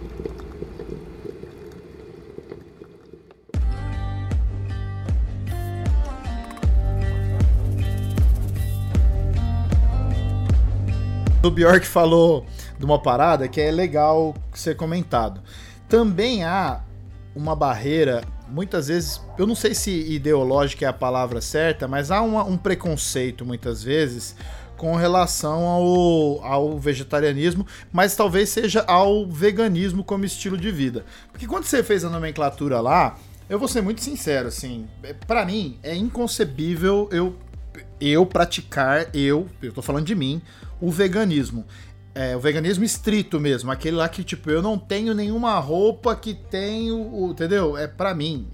[11.43, 12.45] O Bjork falou
[12.77, 15.41] de uma parada que é legal ser comentado.
[15.89, 16.81] Também há
[17.37, 22.21] uma barreira, muitas vezes, eu não sei se ideológica é a palavra certa, mas há
[22.23, 24.37] uma, um preconceito, muitas vezes,
[24.77, 31.05] com relação ao, ao vegetarianismo, mas talvez seja ao veganismo como estilo de vida.
[31.33, 33.17] Porque quando você fez a nomenclatura lá,
[33.49, 37.37] eu vou ser muito sincero, assim, é, para mim é inconcebível eu
[38.01, 40.43] eu praticar, eu, eu tô falando de mim,
[40.81, 41.65] o veganismo.
[42.17, 46.33] É, o veganismo estrito mesmo, aquele lá que, tipo, eu não tenho nenhuma roupa que
[46.33, 47.29] tem o.
[47.31, 47.77] entendeu?
[47.77, 48.49] É para mim.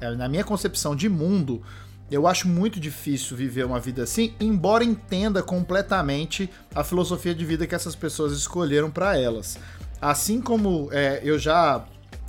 [0.00, 1.60] É, é, na minha concepção de mundo,
[2.10, 7.66] eu acho muito difícil viver uma vida assim, embora entenda completamente a filosofia de vida
[7.66, 9.58] que essas pessoas escolheram para elas.
[10.00, 11.84] Assim como é, eu já.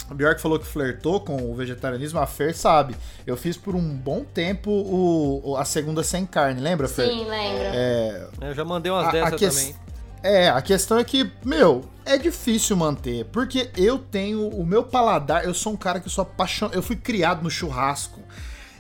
[0.10, 2.94] O Bjork falou que flertou com o vegetarianismo, a Fer sabe.
[3.26, 7.08] Eu fiz por um bom tempo o, a segunda sem carne, lembra, Fer?
[7.08, 7.62] Sim, lembro.
[7.74, 9.48] É, eu já mandei umas a, dessas a que...
[9.48, 9.91] também.
[10.24, 15.46] É, a questão é que, meu, é difícil manter, porque eu tenho o meu paladar,
[15.46, 18.20] eu sou um cara que sou apaixonado, eu fui criado no churrasco.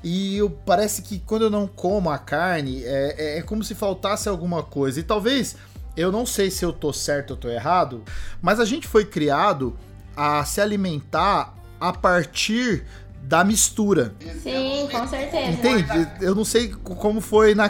[0.04, 3.76] E eu, parece que quando eu não como a carne, é, é, é, como se
[3.76, 5.00] faltasse alguma coisa.
[5.00, 5.56] E talvez,
[5.96, 8.04] eu não sei se eu tô certo ou tô errado,
[8.42, 9.78] mas a gente foi criado
[10.16, 12.84] a se alimentar a partir
[13.22, 14.14] da mistura.
[14.42, 15.52] Sim, com certeza.
[15.52, 16.12] Entende?
[16.20, 17.68] Eu não sei como foi na.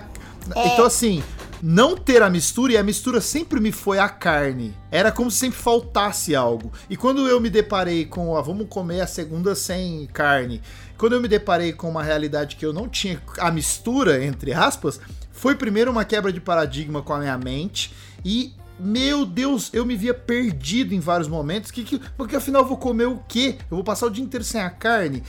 [0.56, 0.68] É.
[0.68, 1.22] Então, assim,
[1.62, 4.76] não ter a mistura, e a mistura sempre me foi a carne.
[4.90, 6.72] Era como se sempre faltasse algo.
[6.90, 10.62] E quando eu me deparei com, ah, vamos comer a segunda sem carne,
[10.98, 15.00] quando eu me deparei com uma realidade que eu não tinha a mistura, entre aspas,
[15.32, 17.94] foi primeiro uma quebra de paradigma com a minha mente
[18.24, 21.70] e meu Deus, eu me via perdido em vários momentos.
[21.70, 23.58] Que, que, porque afinal eu vou comer o quê?
[23.70, 25.24] Eu vou passar o dia inteiro sem a carne?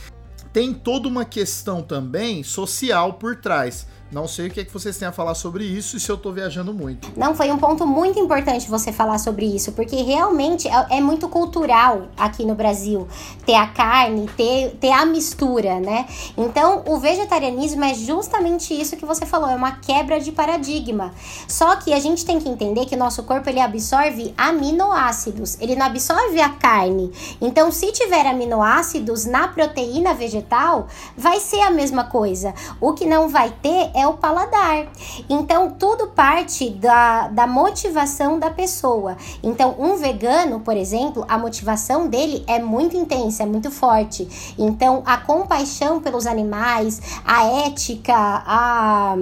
[0.51, 3.87] Tem toda uma questão também social por trás.
[4.13, 6.15] Não sei o que, é que vocês têm a falar sobre isso e se eu
[6.15, 7.11] tô viajando muito.
[7.17, 11.27] Não, foi um ponto muito importante você falar sobre isso, porque realmente é, é muito
[11.27, 13.07] cultural aqui no Brasil
[13.43, 16.05] ter a carne, ter, ter a mistura, né?
[16.37, 21.11] Então, o vegetarianismo é justamente isso que você falou, é uma quebra de paradigma.
[21.47, 25.75] Só que a gente tem que entender que o nosso corpo ele absorve aminoácidos, ele
[25.75, 27.11] não absorve a carne.
[27.41, 32.53] Então, se tiver aminoácidos na proteína vegetal, vai ser a mesma coisa.
[32.79, 34.87] O que não vai ter é é o paladar.
[35.29, 39.17] Então, tudo parte da, da motivação da pessoa.
[39.41, 44.55] Então, um vegano, por exemplo, a motivação dele é muito intensa, é muito forte.
[44.57, 49.15] Então, a compaixão pelos animais, a ética, a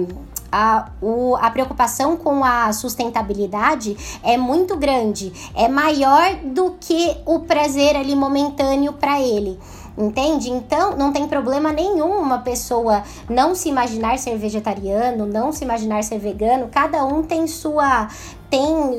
[0.52, 7.40] a, o, a preocupação com a sustentabilidade é muito grande, é maior do que o
[7.40, 9.58] prazer ali momentâneo para ele.
[9.96, 10.50] Entende?
[10.50, 16.02] Então, não tem problema nenhum uma pessoa não se imaginar ser vegetariano, não se imaginar
[16.02, 16.68] ser vegano.
[16.70, 18.08] Cada um tem sua
[18.52, 18.98] tem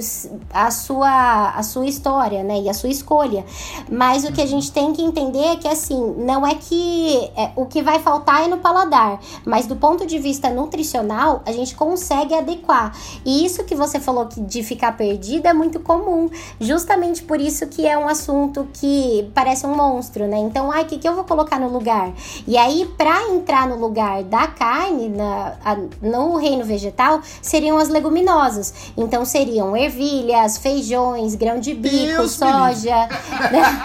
[0.51, 2.61] a sua, a sua história, né?
[2.61, 3.45] E a sua escolha.
[3.87, 7.51] Mas o que a gente tem que entender é que, assim, não é que é,
[7.55, 11.75] o que vai faltar é no paladar, mas do ponto de vista nutricional, a gente
[11.75, 12.97] consegue adequar.
[13.23, 17.67] E isso que você falou que de ficar perdida é muito comum, justamente por isso
[17.67, 20.39] que é um assunto que parece um monstro, né?
[20.39, 22.11] Então, ai, o que, que eu vou colocar no lugar?
[22.47, 27.89] E aí, para entrar no lugar da carne, na, a, no reino vegetal, seriam as
[27.89, 28.91] leguminosas.
[28.97, 33.09] Então, seria seriam ervilhas, feijões, grão de bico, Deus soja.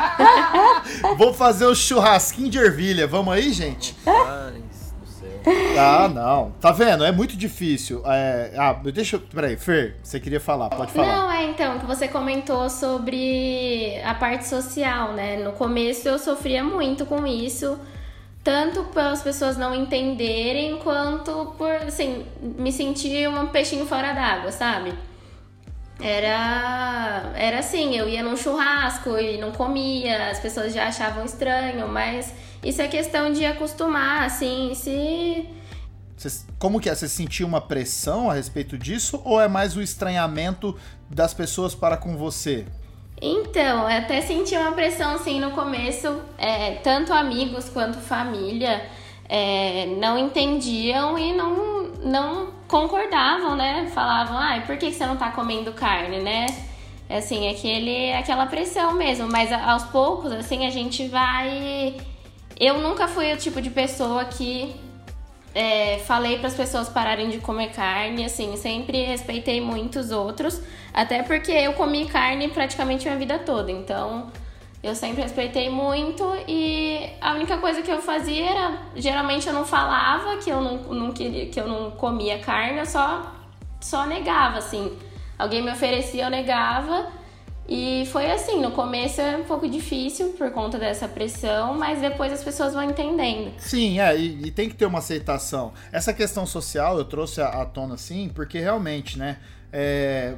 [1.18, 3.07] Vou fazer o churrasquinho de ervilha.
[3.07, 3.94] Vamos aí, gente?
[5.77, 6.53] Ah, não.
[6.61, 7.05] Tá vendo?
[7.05, 8.03] É muito difícil.
[8.07, 8.53] É...
[8.57, 9.21] Ah, deixa eu.
[9.21, 11.07] Peraí, Fer, você queria falar, pode falar.
[11.07, 15.38] Não, é então, que você comentou sobre a parte social, né?
[15.38, 17.79] No começo eu sofria muito com isso.
[18.44, 24.94] Tanto pelas pessoas não entenderem, quanto por, assim, me sentir um peixinho fora d'água, sabe?
[26.01, 31.89] Era, era assim, eu ia num churrasco e não comia, as pessoas já achavam estranho,
[31.89, 32.33] mas
[32.63, 35.49] isso é questão de acostumar, assim, se...
[36.59, 36.95] como que é?
[36.95, 40.79] Você sentiu uma pressão a respeito disso ou é mais o estranhamento
[41.11, 42.65] das pessoas para com você?
[43.21, 48.89] Então, eu até senti uma pressão assim no começo, é, tanto amigos quanto família
[49.29, 53.90] é, não entendiam e não, não concordavam, né?
[53.92, 56.46] Falavam, ah, por que você não tá comendo carne, né?
[57.09, 59.26] Assim, aquele, aquela pressão mesmo.
[59.26, 61.96] Mas aos poucos, assim, a gente vai.
[62.61, 64.76] Eu nunca fui o tipo de pessoa que
[65.54, 70.61] é, falei para as pessoas pararem de comer carne, assim, sempre respeitei muitos outros,
[70.92, 74.31] até porque eu comi carne praticamente minha vida toda, então
[74.83, 79.64] eu sempre respeitei muito e a única coisa que eu fazia era, geralmente eu não
[79.64, 83.35] falava que eu não, não queria, que eu não comia carne, eu só,
[83.81, 84.97] só negava, assim.
[85.37, 87.09] Alguém me oferecia, eu negava.
[87.69, 92.33] E foi assim, no começo é um pouco difícil por conta dessa pressão, mas depois
[92.33, 93.53] as pessoas vão entendendo.
[93.59, 95.73] Sim, é, e, e tem que ter uma aceitação.
[95.93, 99.38] Essa questão social eu trouxe à tona assim, porque realmente, né?
[99.72, 100.35] É,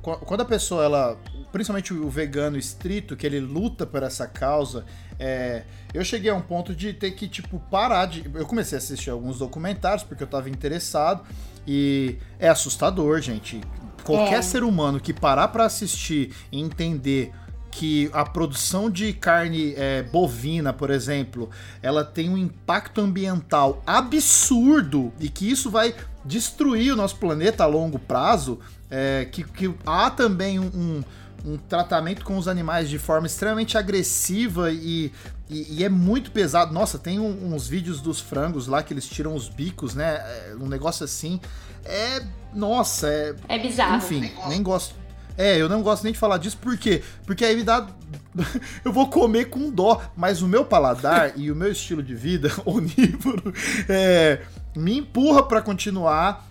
[0.00, 1.18] quando a pessoa, ela,
[1.50, 4.84] principalmente o vegano estrito, que ele luta por essa causa,
[5.18, 8.24] é, eu cheguei a um ponto de ter que, tipo, parar de.
[8.32, 11.22] Eu comecei a assistir alguns documentários porque eu estava interessado
[11.66, 13.60] e é assustador, gente.
[14.04, 14.42] Qualquer é.
[14.42, 17.32] ser humano que parar para assistir e entender
[17.70, 21.50] que a produção de carne é, bovina, por exemplo,
[21.82, 25.94] ela tem um impacto ambiental absurdo e que isso vai
[26.28, 28.60] destruir o nosso planeta a longo prazo,
[28.90, 31.02] é, que, que, há também um,
[31.44, 35.10] um, tratamento com os animais de forma extremamente agressiva e,
[35.48, 36.72] e, e é muito pesado.
[36.72, 40.16] Nossa, tem um, uns vídeos dos frangos lá que eles tiram os bicos, né?
[40.16, 41.40] É, um negócio assim.
[41.84, 42.22] É.
[42.54, 43.34] Nossa, é.
[43.48, 43.96] É bizarro.
[43.96, 44.48] Enfim, nem gosto.
[44.48, 44.94] Nem gosto.
[45.38, 47.00] É, eu não gosto nem de falar disso, por quê?
[47.24, 47.86] Porque aí me dá.
[48.84, 52.50] eu vou comer com dó, mas o meu paladar e o meu estilo de vida
[52.66, 53.54] onívoro
[53.88, 54.42] é,
[54.78, 56.46] me empurra para continuar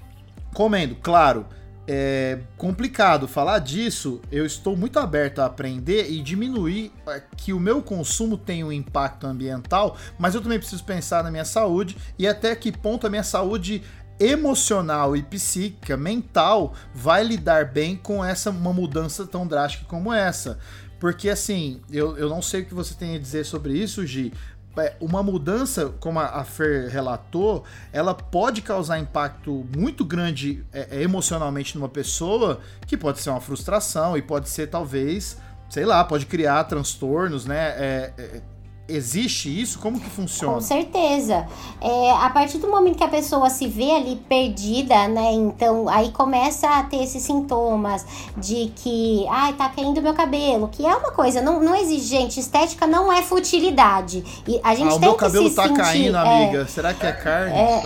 [0.53, 0.95] comendo.
[0.95, 1.45] Claro,
[1.87, 4.21] é complicado falar disso.
[4.31, 8.71] Eu estou muito aberto a aprender e diminuir é, que o meu consumo tem um
[8.71, 13.09] impacto ambiental, mas eu também preciso pensar na minha saúde e até que ponto a
[13.09, 13.81] minha saúde
[14.19, 20.59] emocional e psíquica, mental, vai lidar bem com essa uma mudança tão drástica como essa.
[20.99, 24.33] Porque assim, eu, eu não sei o que você tem a dizer sobre isso, Gi,
[24.99, 31.75] uma mudança, como a Fer relatou, ela pode causar impacto muito grande é, é, emocionalmente
[31.77, 35.37] numa pessoa, que pode ser uma frustração e pode ser talvez,
[35.69, 37.69] sei lá, pode criar transtornos, né?
[37.77, 38.41] É, é
[38.89, 39.79] Existe isso?
[39.79, 40.53] Como que funciona?
[40.53, 41.45] Com certeza.
[41.81, 45.33] É, a partir do momento que a pessoa se vê ali perdida, né?
[45.33, 48.05] Então aí começa a ter esses sintomas
[48.37, 52.39] de que, ai, tá caindo meu cabelo, que é uma coisa, não, não existe, gente,
[52.39, 54.23] estética não é futilidade.
[54.47, 56.65] E a gente ah, tem o meu cabelo tá sentir, caindo, é, amiga.
[56.67, 57.57] Será que é carne?
[57.57, 57.83] É,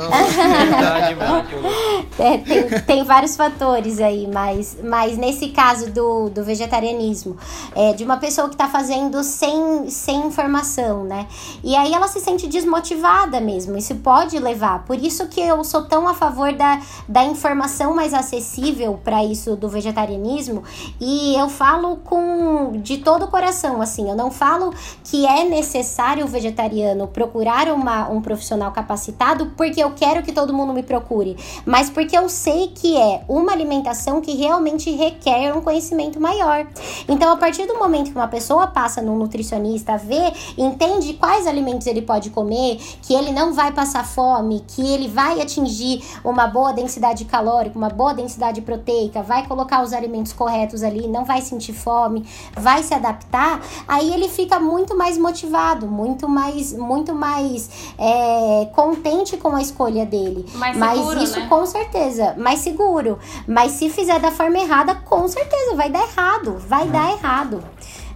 [2.19, 7.37] é tem, tem vários fatores aí, mas, mas nesse caso do, do vegetarianismo,
[7.75, 11.27] é de uma pessoa que tá fazendo sem, sem informação alimentação, né?
[11.63, 13.77] E aí ela se sente desmotivada mesmo.
[13.77, 14.83] Isso pode levar.
[14.85, 19.55] Por isso que eu sou tão a favor da, da informação mais acessível para isso
[19.55, 20.63] do vegetarianismo.
[20.99, 24.09] E eu falo com de todo o coração, assim.
[24.09, 24.73] Eu não falo
[25.03, 30.53] que é necessário o vegetariano procurar uma, um profissional capacitado porque eu quero que todo
[30.53, 35.61] mundo me procure, mas porque eu sei que é uma alimentação que realmente requer um
[35.61, 36.67] conhecimento maior.
[37.07, 40.80] Então, a partir do momento que uma pessoa passa num nutricionista, vê, entende
[41.19, 46.03] quais alimentos ele pode comer, que ele não vai passar fome, que ele vai atingir
[46.23, 51.23] uma boa densidade calórica, uma boa densidade proteica, vai colocar os alimentos corretos ali, não
[51.23, 52.25] vai sentir fome,
[52.55, 59.37] vai se adaptar, aí ele fica muito mais motivado, muito mais, muito mais é, contente
[59.37, 60.45] com a escolha dele.
[60.55, 61.47] Mais Mas seguro, isso né?
[61.47, 63.19] com certeza, mais seguro.
[63.47, 67.63] Mas se fizer da forma errada, com certeza vai dar errado, vai dar errado.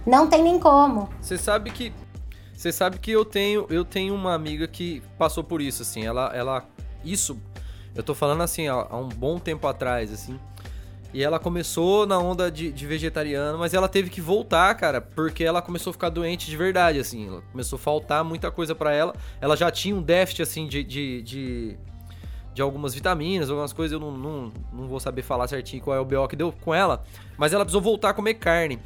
[0.06, 1.08] Não tem nem como.
[1.20, 1.92] Você sabe que
[2.56, 6.04] você sabe que eu tenho eu tenho uma amiga que passou por isso assim.
[6.04, 6.64] Ela ela
[7.04, 7.38] isso
[7.94, 10.38] eu tô falando assim há, há um bom tempo atrás assim.
[11.16, 15.44] E ela começou na onda de, de vegetariano, mas ela teve que voltar, cara, porque
[15.44, 17.28] ela começou a ficar doente de verdade, assim.
[17.28, 19.14] Ela começou a faltar muita coisa pra ela.
[19.40, 21.76] Ela já tinha um déficit, assim, de, de, de,
[22.52, 23.92] de algumas vitaminas, algumas coisas.
[23.92, 26.74] Eu não, não, não vou saber falar certinho qual é o BO que deu com
[26.74, 27.02] ela,
[27.38, 28.78] mas ela precisou voltar a comer carne.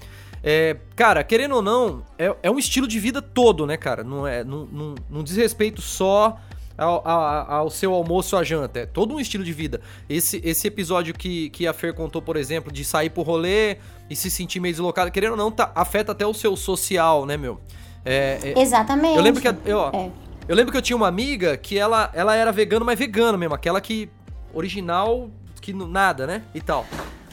[0.43, 4.03] É, cara, querendo ou não, é, é um estilo de vida todo, né, cara?
[4.03, 6.39] Não, é, não, não, não diz respeito só
[6.79, 8.81] ao, ao, ao seu almoço à janta.
[8.81, 9.81] É todo um estilo de vida.
[10.09, 13.77] Esse, esse episódio que, que a Fer contou, por exemplo, de sair pro rolê
[14.09, 17.37] e se sentir meio deslocado, querendo ou não, tá, afeta até o seu social, né,
[17.37, 17.61] meu?
[18.05, 19.17] É, é- Exatamente.
[19.17, 20.11] eu lembro que eu, ó, É.
[20.49, 23.55] eu lembro que eu tinha uma amiga que ela, ela era vegana, mas vegana mesmo,
[23.55, 24.09] aquela que
[24.55, 25.31] original
[25.61, 26.43] que nada, né?
[26.55, 26.87] E tal.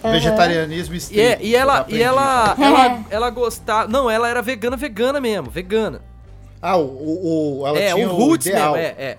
[0.03, 2.63] Vegetarianismo E, é- e ela e ela É.
[2.63, 6.01] ela ela gostava, não, ela era vegana, vegana mesmo, vegana.
[6.61, 8.73] Ah, o, o, o- ela é, tinha o roots ideal.
[8.73, 9.17] mesmo, é, é.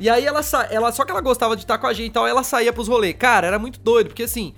[0.00, 2.26] E aí ela, ela só que ela gostava de estar com a gente e tal,
[2.26, 3.16] ela saía pros rolês.
[3.18, 4.54] Cara, era muito doido, porque assim,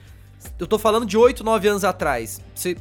[0.58, 2.40] eu tô falando de 8, 9 anos atrás.
[2.54, 2.76] Você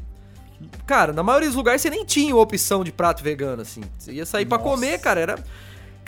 [0.85, 3.81] Cara, na maioria dos lugares você nem tinha opção de prato vegano assim.
[3.97, 4.69] Você ia sair pra Nossa.
[4.69, 5.43] comer, cara, era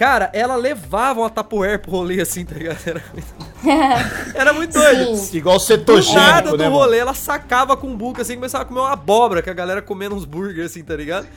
[0.02, 2.80] Cara, ela levava uma tapoer pro rolê assim, tá ligado?
[2.88, 3.28] Era muito,
[4.34, 5.16] era muito doido.
[5.16, 5.38] Sim.
[5.38, 6.76] Igual Do cetogênico, nada do né, mano?
[6.78, 10.16] rolê, ela sacava com buca assim, começava a comer uma abóbora, que a galera comendo
[10.16, 11.28] uns burgers assim, tá ligado?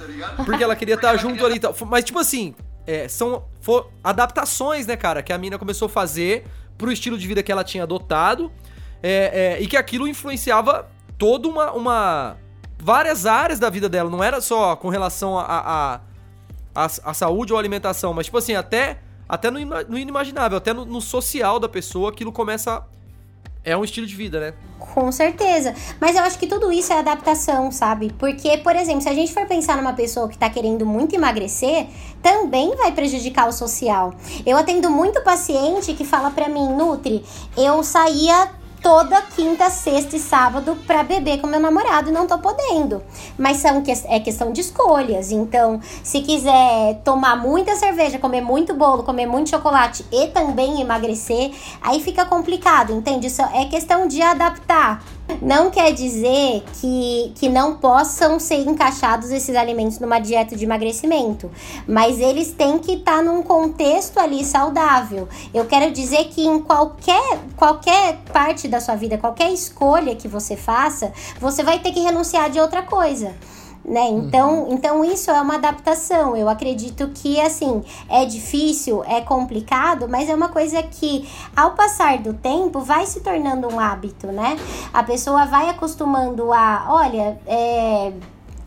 [0.47, 1.77] Porque ela queria estar junto ali e tal.
[1.87, 2.55] Mas, tipo assim,
[2.87, 6.47] é, são fo- adaptações, né, cara, que a mina começou a fazer
[6.79, 8.51] pro estilo de vida que ela tinha adotado
[9.03, 10.89] é, é, e que aquilo influenciava
[11.19, 12.37] toda uma, uma.
[12.79, 14.09] várias áreas da vida dela.
[14.09, 15.45] Não era só com relação a.
[15.45, 16.01] a,
[16.75, 18.99] a, a saúde ou alimentação, mas, tipo assim, até.
[19.27, 22.85] Até no, no inimaginável, até no, no social da pessoa, aquilo começa.
[23.65, 24.55] É um estilo de vida, né?
[24.79, 25.75] Com certeza.
[25.99, 28.13] Mas eu acho que tudo isso é adaptação, sabe?
[28.19, 31.87] Porque, por exemplo, se a gente for pensar numa pessoa que tá querendo muito emagrecer,
[32.23, 34.13] também vai prejudicar o social.
[34.45, 37.25] Eu atendo muito paciente que fala pra mim, Nutri,
[37.57, 38.51] eu saía
[38.85, 43.03] toda quinta, sexta e sábado pra beber com meu namorado e não tô podendo.
[43.39, 45.33] Mas são que- é questão de escolhas.
[45.33, 51.51] Então, se quiser tomar muita cerveja, comer muito bolo, comer muito chocolate e também emagrecer,
[51.81, 53.29] aí fica complicado, entende?
[53.29, 55.03] Isso é questão de adaptar.
[55.41, 61.51] Não quer dizer que, que não possam ser encaixados esses alimentos numa dieta de emagrecimento,
[61.89, 65.27] mas eles têm que estar num contexto ali saudável.
[65.53, 70.57] Eu quero dizer que em qualquer, qualquer parte da sua vida, qualquer escolha que você
[70.57, 73.35] faça, você vai ter que renunciar de outra coisa.
[73.85, 74.09] Né?
[74.09, 76.35] Então, então isso é uma adaptação.
[76.35, 82.17] Eu acredito que assim é difícil, é complicado, mas é uma coisa que ao passar
[82.19, 84.59] do tempo vai se tornando um hábito, né?
[84.93, 88.13] A pessoa vai acostumando a, olha, é,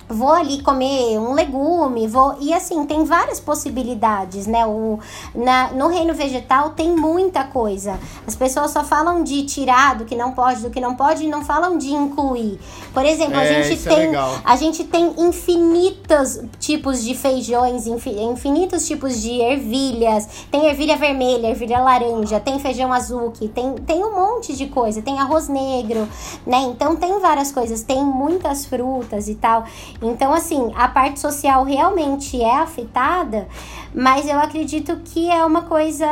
[0.10, 4.66] vou ali comer um legume, vou e assim tem várias possibilidades, né?
[4.66, 4.99] O,
[5.36, 7.99] na, no reino vegetal tem muita coisa.
[8.26, 11.28] As pessoas só falam de tirar do que não pode, do que não pode, e
[11.28, 12.60] não falam de incluir.
[12.93, 14.32] Por exemplo, a É, gente isso é tem legal.
[14.45, 20.28] a gente tem infinitos tipos de feijões, infi- infinitos tipos de ervilhas.
[20.51, 25.01] Tem ervilha vermelha, ervilha laranja, tem feijão azuki, tem, tem um monte de coisa.
[25.01, 26.08] Tem arroz negro,
[26.45, 26.60] né?
[26.70, 27.82] Então tem várias coisas.
[27.84, 29.66] Tem muitas frutas e tal.
[30.01, 33.47] Então, assim, a parte social realmente é afetada,
[33.93, 36.05] mas eu acredito que é uma coisa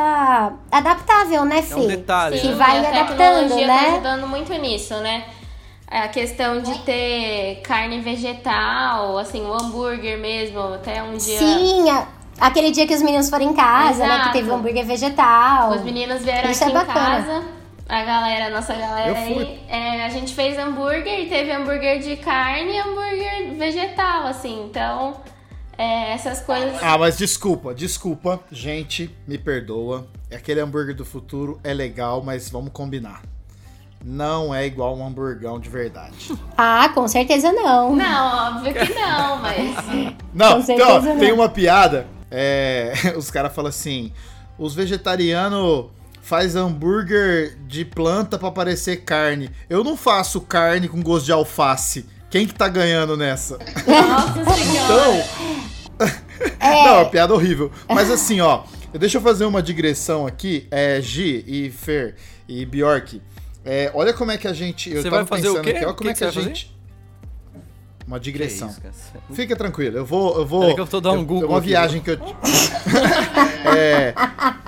[0.72, 1.74] adaptável, né, Fê?
[1.74, 2.54] É um detalhe, Que né?
[2.54, 3.88] vai e a adaptando, tá né?
[3.92, 5.24] ajudando muito nisso, né?
[5.88, 11.38] A questão de ter carne vegetal, assim, o hambúrguer mesmo, até um dia.
[11.38, 12.06] Sim, a-
[12.40, 14.08] aquele dia que os meninos foram em casa, né?
[14.08, 14.32] Que Exato.
[14.32, 15.70] teve hambúrguer vegetal.
[15.70, 17.16] Os meninos vieram Isso aqui é em bacana.
[17.22, 17.42] casa.
[17.88, 19.44] A galera, a nossa galera Eu fui.
[19.44, 24.64] aí, é, a gente fez hambúrguer e teve hambúrguer de carne e hambúrguer vegetal, assim.
[24.68, 25.20] Então,
[25.78, 26.82] É, essas coisas.
[26.82, 30.06] Ah, mas desculpa, desculpa, gente, me perdoa.
[30.34, 33.20] Aquele hambúrguer do futuro é legal, mas vamos combinar.
[34.02, 36.32] Não é igual um hamburgão de verdade.
[36.56, 37.94] Ah, com certeza não.
[37.94, 39.76] Não, óbvio que não, mas.
[40.32, 41.18] Não, Com então, não.
[41.18, 42.06] tem uma piada.
[42.30, 44.12] é, os caras falam assim:
[44.58, 45.86] os vegetarianos
[46.26, 49.48] faz hambúrguer de planta pra parecer carne.
[49.70, 52.04] Eu não faço carne com gosto de alface.
[52.28, 53.56] Quem que tá ganhando nessa?
[53.86, 55.24] Nossa senhora.
[55.96, 56.06] Então.
[56.60, 57.70] Não, é uma piada horrível.
[57.88, 60.66] Mas assim, ó, deixa eu fazer uma digressão aqui.
[60.70, 62.16] É, Gi e Fer
[62.46, 63.22] e Bjork.
[63.64, 64.90] é, olha como é que a gente.
[64.90, 65.70] Eu Você tava vai fazer o pensando quê?
[65.70, 66.75] aqui, olha O como que é que que, a gente.
[68.06, 68.68] Uma digressão.
[68.68, 68.94] isso, cara?
[69.32, 70.38] Fica tranquilo, eu vou.
[70.38, 72.18] Eu vou Peraí que eu tô dando um eu- Google Uma aqui, viagem que eu.
[73.76, 74.14] É,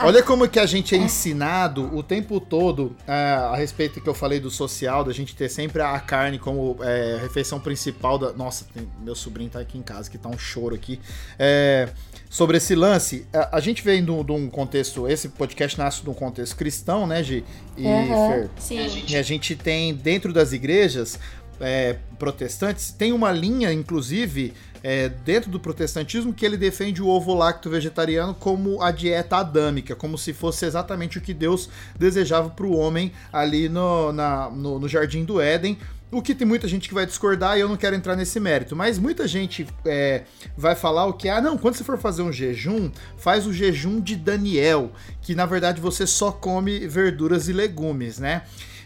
[0.04, 4.12] olha como que a gente é ensinado o tempo todo ah, a respeito que eu
[4.12, 8.32] falei do social, da gente ter sempre a carne como é, refeição principal da.
[8.32, 11.00] Nossa, tem- meu sobrinho tá aqui em casa, que tá um choro aqui.
[11.38, 11.88] É,
[12.28, 15.06] sobre esse lance, a, a gente vem de um um contexto.
[15.08, 17.44] Esse podcast nasce de um contexto cristão, né, Gi?
[17.76, 18.28] E Aham.
[18.32, 18.50] Fer?
[18.58, 19.04] Sim.
[19.08, 21.18] E a gente tem dentro das igrejas
[21.60, 24.52] é, protestantes, tem uma linha, inclusive,
[24.82, 29.94] é, dentro do protestantismo, que ele defende o ovo lacto vegetariano como a dieta adâmica,
[29.96, 34.78] como se fosse exatamente o que Deus desejava para o homem ali no, na- no,
[34.78, 35.78] no Jardim do Éden.
[36.10, 38.74] O que tem muita gente que vai discordar e eu não quero entrar nesse mérito,
[38.74, 40.22] mas muita gente é,
[40.56, 41.28] vai falar o que?
[41.28, 44.90] Ah, não, quando você for fazer um jejum, faz o jejum de Daniel,
[45.20, 48.40] que na verdade você só come verduras e legumes, né?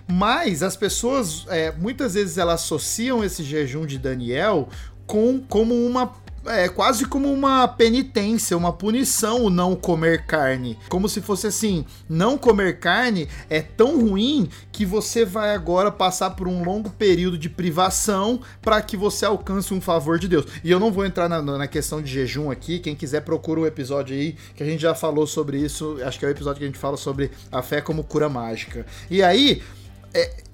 [0.06, 4.68] Mas as pessoas, é, muitas vezes, elas associam esse jejum de Daniel
[5.06, 6.20] com como uma.
[6.44, 10.76] É quase como uma penitência, uma punição o não comer carne.
[10.88, 16.30] Como se fosse assim: não comer carne é tão ruim que você vai agora passar
[16.30, 20.46] por um longo período de privação para que você alcance um favor de Deus.
[20.64, 22.80] E eu não vou entrar na, na questão de jejum aqui.
[22.80, 25.98] Quem quiser, procura um episódio aí que a gente já falou sobre isso.
[26.04, 28.84] Acho que é o episódio que a gente fala sobre a fé como cura mágica.
[29.08, 29.62] E aí,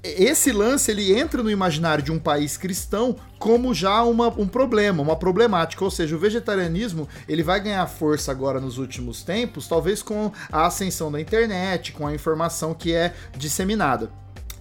[0.03, 5.03] esse lance ele entra no imaginário de um país cristão como já uma, um problema,
[5.03, 10.03] uma problemática, ou seja, o vegetarianismo ele vai ganhar força agora nos últimos tempos, talvez
[10.03, 14.11] com a ascensão da internet, com a informação que é disseminada.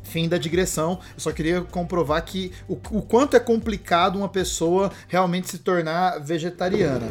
[0.04, 1.00] Fim da digressão.
[1.16, 6.20] Eu só queria comprovar que o, o quanto é complicado uma pessoa realmente se tornar
[6.20, 7.08] vegetariana.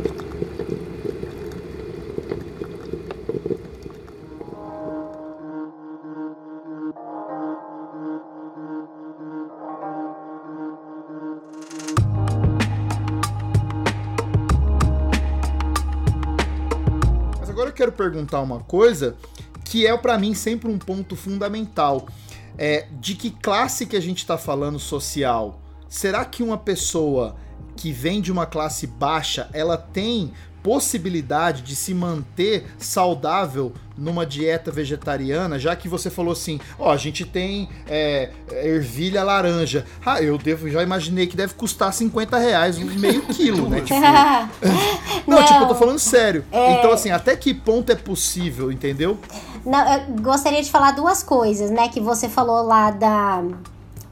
[17.87, 19.16] Quero perguntar uma coisa
[19.64, 22.09] que é para mim sempre um ponto fundamental.
[22.59, 25.61] É, de que classe que a gente está falando social?
[25.89, 27.37] Será que uma pessoa
[27.76, 30.32] que vem de uma classe baixa, ela tem
[30.67, 36.97] possibilidade de se manter saudável numa dieta vegetariana, já que você falou assim, ó, a
[36.97, 39.87] gente tem é, ervilha laranja.
[40.05, 43.81] Ah, eu devo, já imaginei que deve custar 50 reais um meio quilo, né?
[43.81, 43.95] Tipo,
[45.31, 46.45] não, tipo, eu tô falando sério.
[46.51, 49.21] Então, assim, até que ponto é possível, entendeu?
[49.64, 51.89] Não, eu gostaria de falar duas coisas, né?
[51.89, 53.45] Que você falou lá da.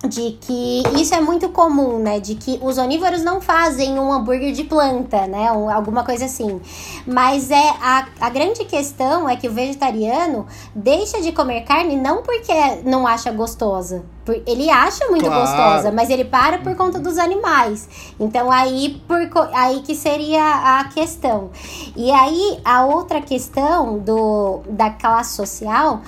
[0.09, 2.21] De que isso é muito comum, né?
[2.21, 5.51] De que os onívoros não fazem um hambúrguer de planta, né?
[5.53, 6.61] Um- alguma coisa assim.
[7.07, 12.23] Mas é a, a grande questão é que o vegetariano deixa de comer carne não
[12.23, 12.53] porque
[12.85, 14.05] não acha gostosa.
[14.47, 15.41] Ele acha muito Claro.
[15.41, 17.89] gostosa, mas ele para por conta dos animais.
[18.19, 19.19] Então aí, por,
[19.53, 21.51] aí que seria a questão.
[21.97, 26.01] E aí a outra questão do, da classe social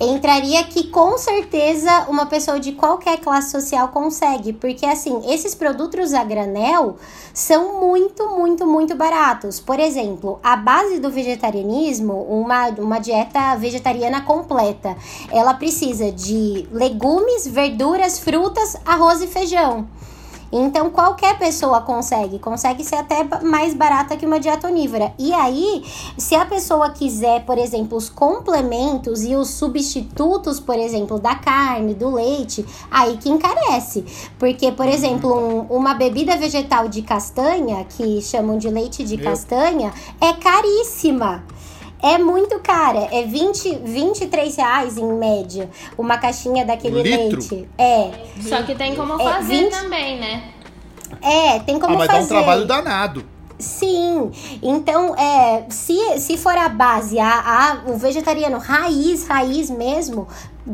[0.00, 6.14] entraria que com certeza uma pessoa de qualquer classe social consegue, porque assim, esses produtos
[6.14, 6.96] a granel
[7.34, 9.60] são muito, muito, muito baratos.
[9.60, 14.96] Por exemplo, a base do vegetarianismo, uma, uma dieta vegetariana completa,
[15.30, 17.59] ela precisa de legumes, verduras,
[18.18, 19.86] frutas, arroz e feijão.
[20.52, 25.12] Então qualquer pessoa consegue, consegue ser até mais barata que uma dieta onívora.
[25.16, 25.84] E aí,
[26.18, 31.94] se a pessoa quiser, por exemplo, os complementos e os substitutos, por exemplo, da carne,
[31.94, 34.04] do leite, aí que encarece.
[34.40, 39.92] Porque, por exemplo, um- uma bebida vegetal de castanha, que chamam de leite de castanha,
[40.20, 41.44] é caríssima.
[42.02, 47.38] É muito cara, é 20, 23 reais em média, uma caixinha daquele litro?
[47.40, 47.68] leite.
[47.76, 50.44] É, Só que tem como É, fazer 20 também, né?
[51.20, 52.18] é, tem como ah, mas fazer.
[52.18, 53.24] dá um trabalho danado.
[53.58, 54.30] Sim,
[54.62, 60.26] então é, se, se for a base, a, a- o vegetariano raiz, raiz mesmo,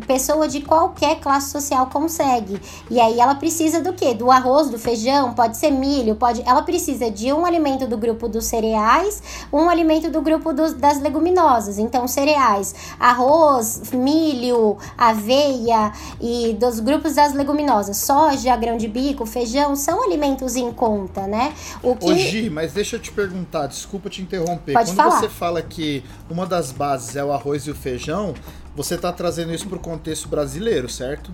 [0.07, 2.61] pessoa de qualquer classe social consegue.
[2.91, 4.14] E aí ela precisa do quê?
[4.14, 6.43] Do arroz, do feijão, pode ser milho, pode.
[6.43, 9.22] Ela precisa de um alimento do grupo dos cereais,
[9.53, 11.78] um alimento do grupo dos, das leguminosas.
[11.78, 19.76] Então, cereais, arroz, milho, aveia e dos grupos das leguminosas, soja, grão de bico, feijão,
[19.76, 21.53] são alimentos em conta, né?
[21.82, 22.11] O que...
[22.11, 24.72] Ô, Gi, mas deixa eu te perguntar, desculpa te interromper.
[24.72, 25.20] Pode Quando falar.
[25.20, 28.34] você fala que uma das bases é o arroz e o feijão,
[28.77, 31.33] você está trazendo isso para o contexto brasileiro, certo?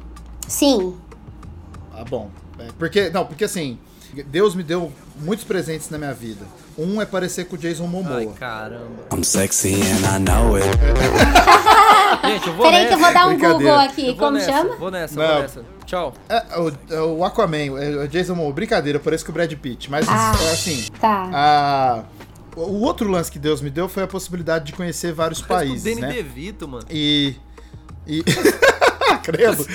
[0.49, 0.97] Sim.
[1.95, 2.31] Ah, bom.
[2.59, 3.79] É, porque, não, porque assim,
[4.27, 6.45] Deus me deu muitos presentes na minha vida.
[6.79, 8.17] Um é parecer com o Jason Momoa.
[8.19, 9.05] Ai, caramba.
[9.13, 10.67] I'm sexy and I know it.
[12.25, 12.89] Gente, eu vou Peraí nessa.
[12.89, 13.39] que eu vou dar um.
[13.39, 14.15] Google aqui.
[14.15, 14.77] Como nessa, chama?
[14.77, 15.33] Vou nessa, Não.
[15.33, 15.65] vou nessa.
[15.85, 16.15] Tchau.
[16.29, 18.53] É, o, é o Aquaman, é o Jason Momoa.
[18.53, 19.91] Brincadeira, parece que o Brad Pitt.
[19.91, 20.33] Mas, Ah.
[20.41, 21.29] é assim, Tá.
[21.33, 22.03] a...
[22.57, 25.93] O outro lance que Deus me deu foi a possibilidade de conhecer vários Parece países,
[25.93, 26.23] o Danny né?
[26.23, 26.85] DeVito, mano.
[26.91, 27.37] E.
[28.07, 28.23] E.
[29.23, 29.67] Credo.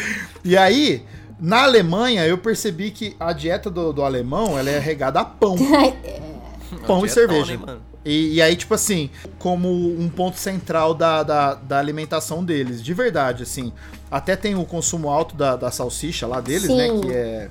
[0.44, 1.06] E aí,
[1.40, 5.56] na Alemanha, eu percebi que a dieta do, do alemão ela é regada a pão.
[6.86, 7.54] pão e Dietão, cerveja.
[7.54, 7.82] né, mano?
[8.06, 12.82] E, e aí, tipo assim, como um ponto central da, da, da alimentação deles.
[12.82, 13.74] De verdade, assim.
[14.10, 16.88] Até tem o consumo alto da, da salsicha lá deles, né?
[16.88, 17.02] Sim.
[17.02, 17.50] Que é.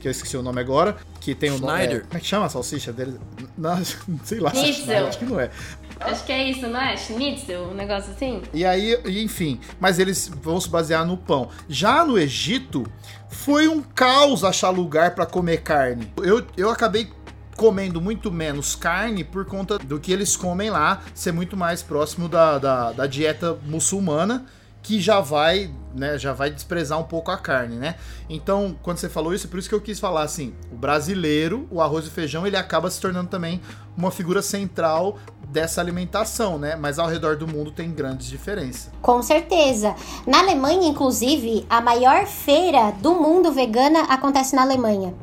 [0.00, 0.96] Que eu esqueci o nome agora.
[1.24, 1.72] Que tem o nome.
[1.72, 1.96] Schneider.
[1.96, 3.14] é, como é que chama a salsicha deles?
[3.56, 3.82] Não,
[4.24, 4.50] sei lá.
[4.50, 5.06] Schnitzel.
[5.06, 5.50] Acho que não é.
[5.98, 6.96] Acho que é isso, não é?
[6.96, 8.42] Schnitzel, um negócio assim?
[8.52, 11.48] E aí, enfim, mas eles vão se basear no pão.
[11.66, 12.84] Já no Egito,
[13.28, 16.12] foi um caos achar lugar para comer carne.
[16.18, 17.08] Eu, eu acabei
[17.56, 22.28] comendo muito menos carne por conta do que eles comem lá ser muito mais próximo
[22.28, 24.44] da, da, da dieta muçulmana
[24.84, 27.94] que já vai, né, já vai desprezar um pouco a carne, né?
[28.28, 31.66] Então, quando você falou isso, é por isso que eu quis falar assim, o brasileiro,
[31.70, 33.62] o arroz e feijão, ele acaba se tornando também
[33.96, 35.18] uma figura central
[35.48, 36.76] dessa alimentação, né?
[36.76, 38.90] Mas ao redor do mundo tem grandes diferenças.
[39.00, 39.94] Com certeza.
[40.26, 45.14] Na Alemanha, inclusive, a maior feira do mundo vegana acontece na Alemanha.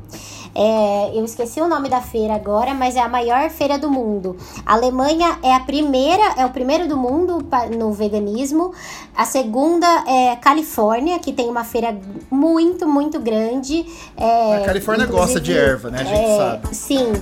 [0.54, 4.36] É, eu esqueci o nome da feira agora, mas é a maior feira do mundo.
[4.66, 7.46] A Alemanha é a primeira, é o primeiro do mundo
[7.78, 8.74] no veganismo.
[9.16, 11.98] A segunda é Califórnia, que tem uma feira
[12.30, 13.86] muito, muito grande.
[14.18, 16.02] É, A Califórnia gosta de erva, né?
[16.02, 16.76] A gente é, sabe.
[16.76, 17.14] Sim.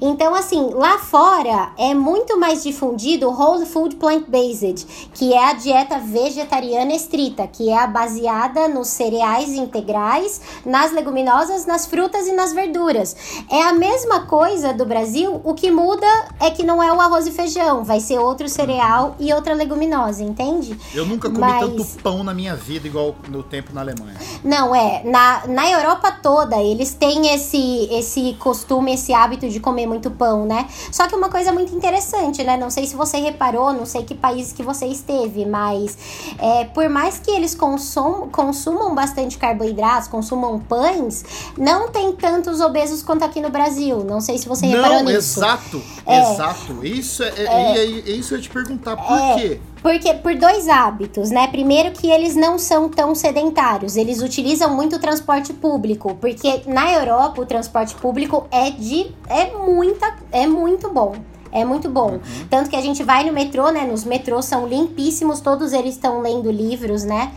[0.01, 5.53] Então, assim, lá fora é muito mais difundido o Whole Food Plant-Based, que é a
[5.53, 12.33] dieta vegetariana estrita, que é a baseada nos cereais integrais, nas leguminosas, nas frutas e
[12.33, 13.17] nas verduras.
[13.51, 16.07] É a mesma coisa do Brasil, o que muda
[16.41, 20.23] é que não é o arroz e feijão, vai ser outro cereal e outra leguminosa,
[20.23, 20.79] entende?
[20.95, 24.19] Eu nunca comi Mas- tanto pão na minha vida igual no tempo na Alemanha.
[24.43, 25.03] Não, é.
[25.05, 30.47] Na, na Europa toda, eles têm esse, esse costume, esse hábito de comer muito pão,
[30.47, 30.67] né?
[30.93, 32.57] Só que uma coisa muito interessante, né?
[32.57, 35.99] Não sei se você reparou, não sei que país que você esteve, mas
[36.39, 41.25] é, por mais que eles consum, consumam bastante carboidratos, consumam pães,
[41.59, 44.05] não tem tantos obesos quanto aqui no Brasil.
[44.05, 45.39] Não sei se você reparou Não, nisso.
[45.41, 46.21] exato, É.
[46.33, 46.85] exato.
[46.87, 49.35] Isso é, é, é- é isso eu ia te perguntar, por É.
[49.35, 49.61] quê?
[49.85, 51.47] Porque por dois hábitos, né?
[51.49, 56.91] Primeiro que eles não são tão sedentários, eles utilizam muito o transporte público, porque na
[56.91, 61.13] Europa o transporte público é de é muita é muito bom.
[61.53, 62.19] É muito bom.
[62.49, 63.85] Tanto que a gente vai no metrô, né?
[63.85, 67.35] Nos metrôs são limpíssimos, todos eles estão lendo livros, né?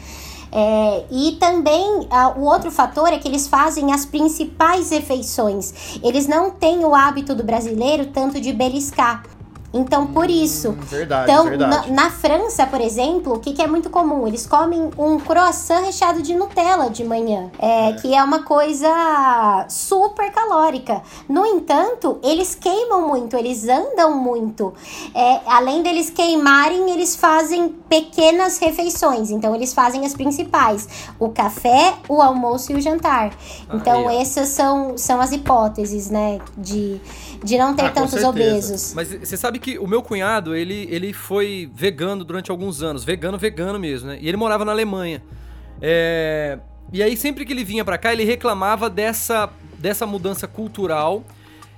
[0.50, 6.00] É, e também ah, o outro fator é que eles fazem as principais refeições.
[6.02, 9.37] Eles não têm o hábito do brasileiro tanto de beliscar.
[9.78, 11.91] Então, por isso, verdade, então, verdade.
[11.91, 14.28] Na, na França, por exemplo, o que, que é muito comum?
[14.28, 20.32] Eles comem um croissant recheado de Nutella de manhã, é, que é uma coisa super
[20.32, 21.03] calórica.
[21.30, 24.73] No entanto, eles queimam muito, eles andam muito.
[25.13, 29.30] É, além deles queimarem, eles fazem pequenas refeições.
[29.30, 30.88] Então, eles fazem as principais:
[31.19, 33.32] o café, o almoço e o jantar.
[33.71, 34.09] Então, ó.
[34.09, 36.39] essas são, são as hipóteses, né?
[36.57, 36.99] De,
[37.44, 38.94] de não ter Ah, tantos obesos.
[38.94, 43.04] Mas você sabe que o meu cunhado, ele, ele foi vegano durante alguns anos.
[43.04, 44.18] Vegano, vegano mesmo, né?
[44.22, 45.22] E ele morava na Alemanha.
[45.82, 46.60] É,
[46.92, 51.24] E aí, sempre que ele vinha pra cá, ele reclamava dessa, dessa mudança cultural.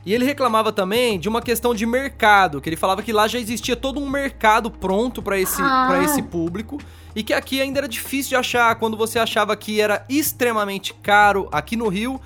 [0.05, 3.37] E ele reclamava também de uma questão de mercado, que ele falava que lá já
[3.39, 5.87] existia todo um mercado pronto pra esse, Ah.
[5.89, 6.79] pra esse público
[7.15, 8.73] e que aqui ainda era difícil de achar.
[8.75, 12.19] Quando você achava que era extremamente caro, aqui no Rio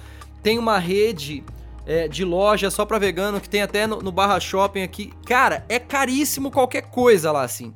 [0.44, 1.44] tem uma rede
[1.86, 5.12] é, de loja só pra vegano que tem até no, no Barra Shopping aqui.
[5.26, 7.74] Cara, é caríssimo qualquer coisa lá, assim.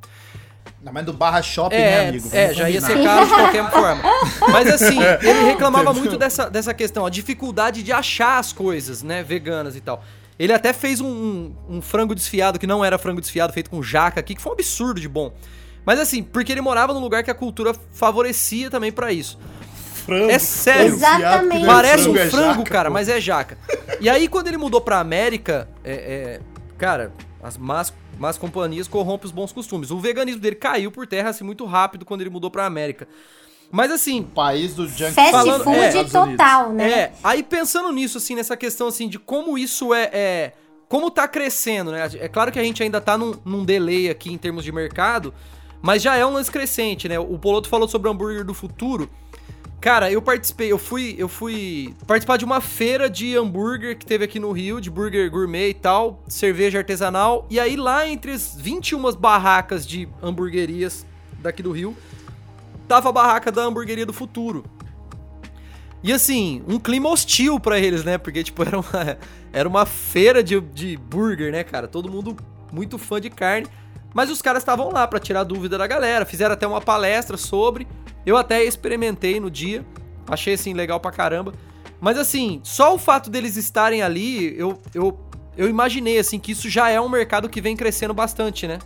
[0.82, 2.30] Não, mas do barra shopping, É, né, amigo?
[2.32, 3.00] é, Vamos já ia combinar.
[3.02, 4.04] ser caro de qualquer forma.
[4.52, 9.24] Mas assim, ele reclamava muito dessa, dessa questão, a dificuldade de achar as coisas, né,
[9.24, 10.04] veganas e tal.
[10.38, 13.82] Ele até fez um, um, um frango desfiado, que não era frango desfiado, feito com
[13.82, 15.34] jaca aqui, que foi um absurdo de bom.
[15.84, 19.40] Mas assim, porque ele morava num lugar que a cultura favorecia também pra isso.
[20.08, 20.32] Frango.
[20.32, 20.94] É sério.
[20.94, 21.66] Exatamente.
[21.66, 22.94] Parece um é frango, jaca, cara, pô.
[22.94, 23.58] mas é jaca.
[24.02, 26.40] E aí, quando ele mudou pra América, é, é,
[26.78, 29.92] cara, as más, más companhias corrompem os bons costumes.
[29.92, 33.08] O veganismo dele caiu por terra assim muito rápido quando ele mudou pra América.
[33.70, 36.90] Mas assim, País do junk Fast Falando- food é, total, né?
[36.90, 40.10] É, aí pensando nisso, assim, nessa questão, assim, de como isso é.
[40.14, 40.54] é-
[40.88, 42.10] como tá crescendo, né?
[42.18, 45.34] É claro que a gente ainda tá num, num delay aqui em termos de mercado,
[45.82, 47.20] mas já é um lance crescente, né?
[47.20, 49.10] O Poloto falou sobre o hambúrguer do futuro.
[49.80, 54.26] Cara, eu participei, eu fui, eu fui participar de uma feira de hambúrguer que teve
[54.26, 58.56] aqui no Rio, de burger gourmet e tal, cerveja artesanal, e aí lá entre as
[58.60, 61.06] 21 barracas de hamburguerias
[61.40, 61.96] daqui do Rio,
[62.88, 64.66] tava a barraca da hamburgueria do futuro.
[66.04, 68.18] E assim, um clima hostil pra eles, né?
[68.18, 69.18] Porque, tipo, era uma,
[69.52, 71.88] era uma feira de, de burger, né, cara?
[71.88, 72.36] Todo mundo
[72.72, 73.68] muito fã de carne.
[74.14, 76.26] Mas os caras estavam lá pra tirar dúvida da galera.
[76.26, 77.88] Fizeram até uma palestra sobre.
[78.28, 79.86] Eu até experimentei no dia.
[80.28, 81.54] Achei, assim, legal pra caramba.
[82.02, 85.18] Mas, assim, só o fato deles estarem ali, eu, eu,
[85.56, 88.80] eu imaginei, assim, que isso já é um mercado que vem crescendo bastante, né?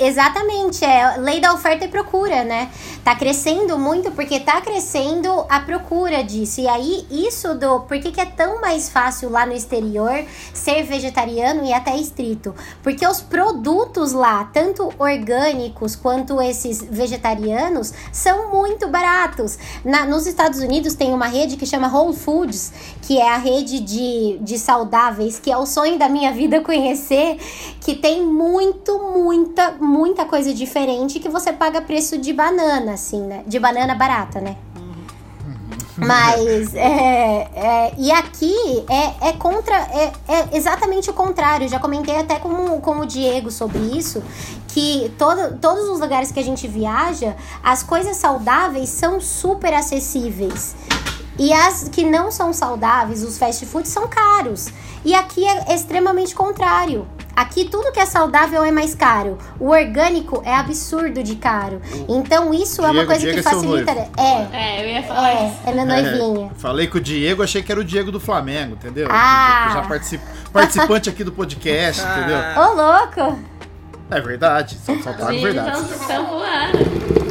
[0.00, 2.70] Exatamente, é lei da oferta e procura, né?
[3.02, 6.60] Tá crescendo muito porque tá crescendo a procura disso.
[6.60, 7.80] E aí, isso do.
[7.80, 10.24] Por que, que é tão mais fácil lá no exterior
[10.54, 12.54] ser vegetariano e até estrito?
[12.80, 19.58] Porque os produtos lá, tanto orgânicos quanto esses vegetarianos, são muito baratos.
[19.84, 22.72] Na, nos Estados Unidos tem uma rede que chama Whole Foods,
[23.02, 27.36] que é a rede de, de saudáveis, que é o sonho da minha vida conhecer,
[27.80, 33.42] que tem muito, muita, muita coisa diferente que você paga preço de banana, assim, né?
[33.46, 34.56] De banana barata, né?
[35.96, 38.54] Mas, é, é, e aqui
[38.88, 41.68] é, é contra, é, é exatamente o contrário.
[41.68, 44.22] Já comentei até com, com o Diego sobre isso,
[44.68, 47.34] que todo, todos os lugares que a gente viaja,
[47.64, 50.76] as coisas saudáveis são super acessíveis.
[51.38, 54.68] E as que não são saudáveis, os fast foods, são caros.
[55.04, 57.06] E aqui é extremamente contrário.
[57.36, 59.38] Aqui tudo que é saudável é mais caro.
[59.60, 61.80] O orgânico é absurdo de caro.
[62.08, 63.94] Então isso é uma Diego- coisa Diego que é facilita.
[63.94, 64.10] noivo.
[64.16, 65.56] É, É, eu ia falar é, isso.
[65.66, 66.50] é meu noivinho.
[66.56, 69.06] Falei com o Diego, achei que era o Diego do Flamengo, entendeu?
[69.08, 69.70] Ah.
[69.74, 70.22] Já particip-
[70.52, 72.38] participante aqui do podcast, entendeu?
[72.56, 73.38] Ô, louco!
[74.10, 75.80] É verdade, só, só Sim, verdade.
[75.92, 77.27] estão voando.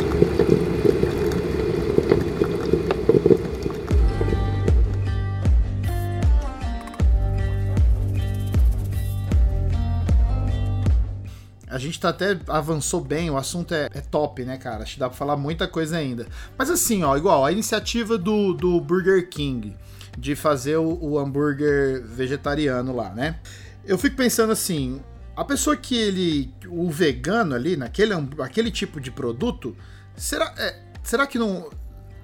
[11.87, 14.83] Gente tá até avançou bem, o assunto é, é top, né, cara?
[14.83, 16.27] Acho que dá pra falar muita coisa ainda.
[16.57, 19.75] Mas assim, ó, igual a iniciativa do, do Burger King
[20.17, 23.39] de fazer o, o hambúrguer vegetariano lá, né?
[23.85, 24.99] Eu fico pensando assim,
[25.35, 26.51] a pessoa que ele.
[26.67, 29.77] O vegano ali, naquele aquele tipo de produto,
[30.15, 31.69] será, é, será que não.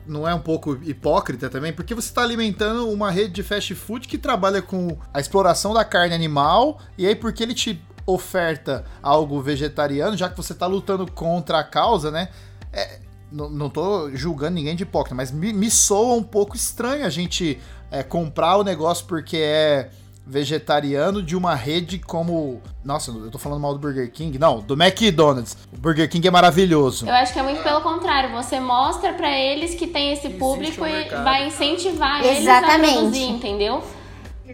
[0.06, 1.72] Não é um pouco hipócrita também?
[1.72, 5.86] Porque você está alimentando uma rede de fast food que trabalha com a exploração da
[5.86, 11.10] carne animal, e aí porque ele te oferta algo vegetariano, já que você tá lutando
[11.12, 12.30] contra a causa, né?
[12.72, 13.00] É,
[13.32, 17.10] não, não tô julgando ninguém de hipócrita, mas me, me soa um pouco estranho a
[17.10, 19.90] gente é, comprar o negócio porque é
[20.26, 22.62] vegetariano de uma rede como.
[22.84, 24.38] Nossa, eu tô falando mal do Burger King.
[24.40, 25.58] Não, do McDonald's.
[25.72, 27.06] O Burger King é maravilhoso.
[27.06, 28.32] Eu acho que é muito pelo contrário.
[28.32, 32.94] Você mostra pra eles que tem esse público um e vai incentivar eles a Exatamente.
[32.94, 33.84] produzir, entendeu?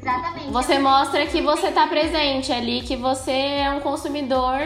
[0.02, 0.52] Exatamente.
[0.52, 4.60] Você mostra que você tá presente ali, que você é um consumidor,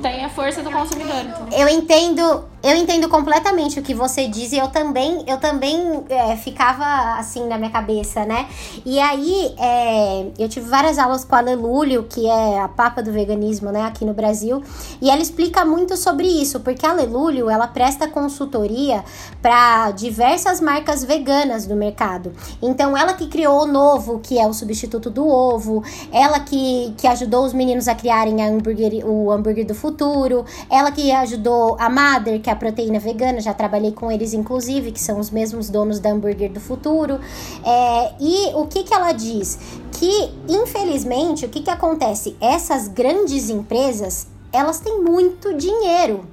[0.00, 1.24] tem a força do consumidor?
[1.52, 6.36] Eu entendo, eu entendo completamente o que você diz e eu também, eu também é,
[6.36, 8.48] ficava assim na minha cabeça, né?
[8.84, 13.12] E aí, é, eu tive várias aulas com a Lelúlio, que é a papa do
[13.12, 14.62] veganismo, né, aqui no Brasil,
[15.00, 19.04] e ela explica muito sobre isso, porque a Lelúlio, ela presta consultoria
[19.40, 22.32] para diversas marcas veganas do mercado.
[22.60, 27.06] Então, ela que criou o Novo, que é o substituto do ovo, ela que, que
[27.06, 31.88] ajudou os meninos a criarem a hambúrguer, o hambúrguer do futuro, ela que ajudou a
[31.88, 35.68] Mother, que é a proteína vegana, já trabalhei com eles inclusive, que são os mesmos
[35.68, 37.20] donos da hambúrguer do futuro.
[37.62, 39.58] É, e o que, que ela diz?
[39.92, 42.34] Que, infelizmente, o que, que acontece?
[42.40, 46.24] Essas grandes empresas, elas têm muito dinheiro.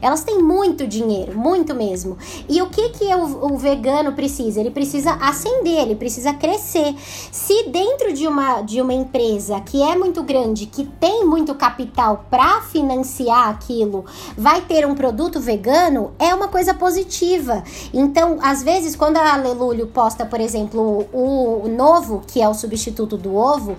[0.00, 2.16] Elas têm muito dinheiro, muito mesmo.
[2.48, 4.60] E o que que o, o vegano precisa?
[4.60, 6.94] Ele precisa ascender, ele precisa crescer.
[7.32, 12.26] Se dentro de uma, de uma empresa que é muito grande, que tem muito capital
[12.30, 14.04] para financiar aquilo,
[14.36, 17.62] vai ter um produto vegano, é uma coisa positiva.
[17.92, 22.54] Então, às vezes, quando a Alelúlio posta, por exemplo, o, o novo, que é o
[22.54, 23.76] substituto do ovo,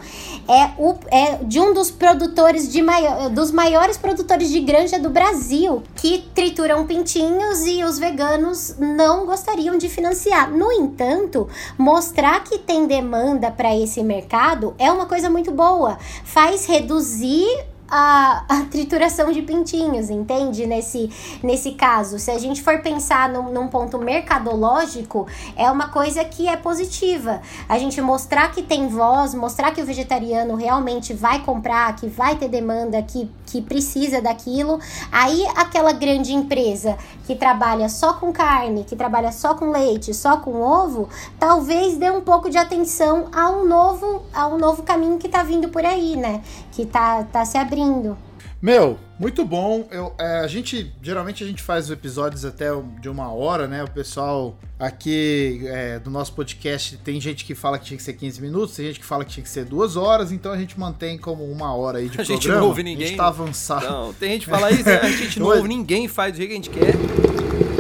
[0.48, 5.10] é, o, é de um dos produtores de maior, dos maiores produtores de granja do
[5.10, 10.52] Brasil, que trituram pintinhos e os veganos não gostariam de financiar.
[10.52, 11.50] No entanto,
[11.80, 15.98] mostrar que tem demanda para esse mercado é uma coisa muito boa.
[16.24, 17.48] Faz reduzir
[17.90, 20.66] a, a, trituração de pintinhos, entende?
[20.66, 21.10] Nesse,
[21.44, 26.48] nesse caso, se a gente for pensar num, num, ponto mercadológico, é uma coisa que
[26.48, 27.42] é positiva.
[27.70, 32.36] A gente mostrar que tem voz, mostrar que o vegetariano realmente vai comprar, que vai
[32.36, 34.80] ter demanda, que, que precisa daquilo.
[35.12, 40.38] Aí aquela grande empresa que trabalha só com carne, que trabalha só com leite, só
[40.38, 41.10] com ovo,
[41.40, 45.44] talvez dê um pouco de atenção a um novo, a um novo caminho que tá
[45.44, 46.42] vindo por aí, né?
[46.76, 48.18] Que tá, tá se abrindo.
[48.62, 49.88] Meu, muito bom.
[49.92, 52.68] Eu, é, a gente geralmente a gente faz episódios até
[53.00, 53.84] de uma hora, né?
[53.84, 58.14] O pessoal aqui é, do nosso podcast tem gente que fala que tinha que ser
[58.14, 60.80] 15 minutos, tem gente que fala que tinha que ser duas horas, então a gente
[60.80, 62.42] mantém como uma hora aí de a programa.
[62.42, 63.06] gente não ouve ninguém.
[63.06, 63.86] A gente tá avançado.
[63.86, 66.54] Não, tem gente que fala isso, a gente não ouve ninguém, faz do jeito que
[66.54, 67.75] a gente quer.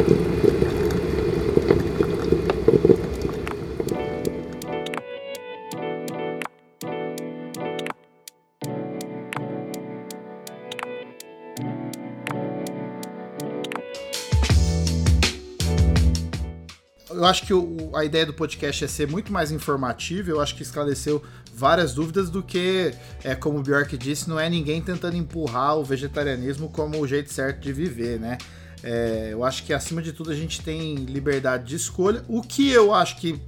[17.25, 20.29] Eu acho que o, a ideia do podcast é ser muito mais informativo.
[20.29, 21.23] Eu acho que esclareceu
[21.55, 25.83] várias dúvidas do que, é, como o Bjork disse, não é ninguém tentando empurrar o
[25.83, 28.37] vegetarianismo como o jeito certo de viver, né?
[28.83, 32.23] É, eu acho que acima de tudo a gente tem liberdade de escolha.
[32.27, 33.41] O que eu acho que,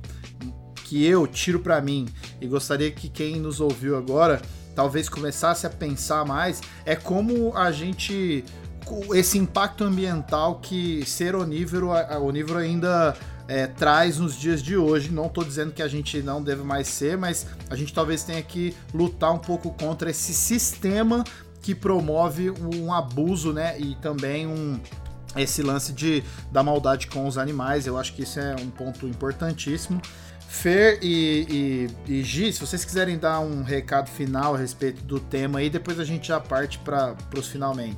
[0.86, 2.08] que eu tiro para mim
[2.42, 4.42] e gostaria que quem nos ouviu agora
[4.74, 8.44] talvez começasse a pensar mais é como a gente
[9.14, 11.90] esse impacto ambiental que ser onívoro,
[12.22, 13.14] onívoro ainda
[13.48, 15.12] é, traz nos dias de hoje.
[15.12, 18.42] Não estou dizendo que a gente não deve mais ser, mas a gente talvez tenha
[18.42, 21.24] que lutar um pouco contra esse sistema
[21.62, 23.80] que promove um abuso, né?
[23.80, 24.80] E também um
[25.36, 27.86] esse lance de da maldade com os animais.
[27.86, 30.02] Eu acho que isso é um ponto importantíssimo.
[30.48, 35.20] Fer e, e, e Gi, se vocês quiserem dar um recado final a respeito do
[35.20, 37.98] tema aí, depois a gente já parte para os finalmente.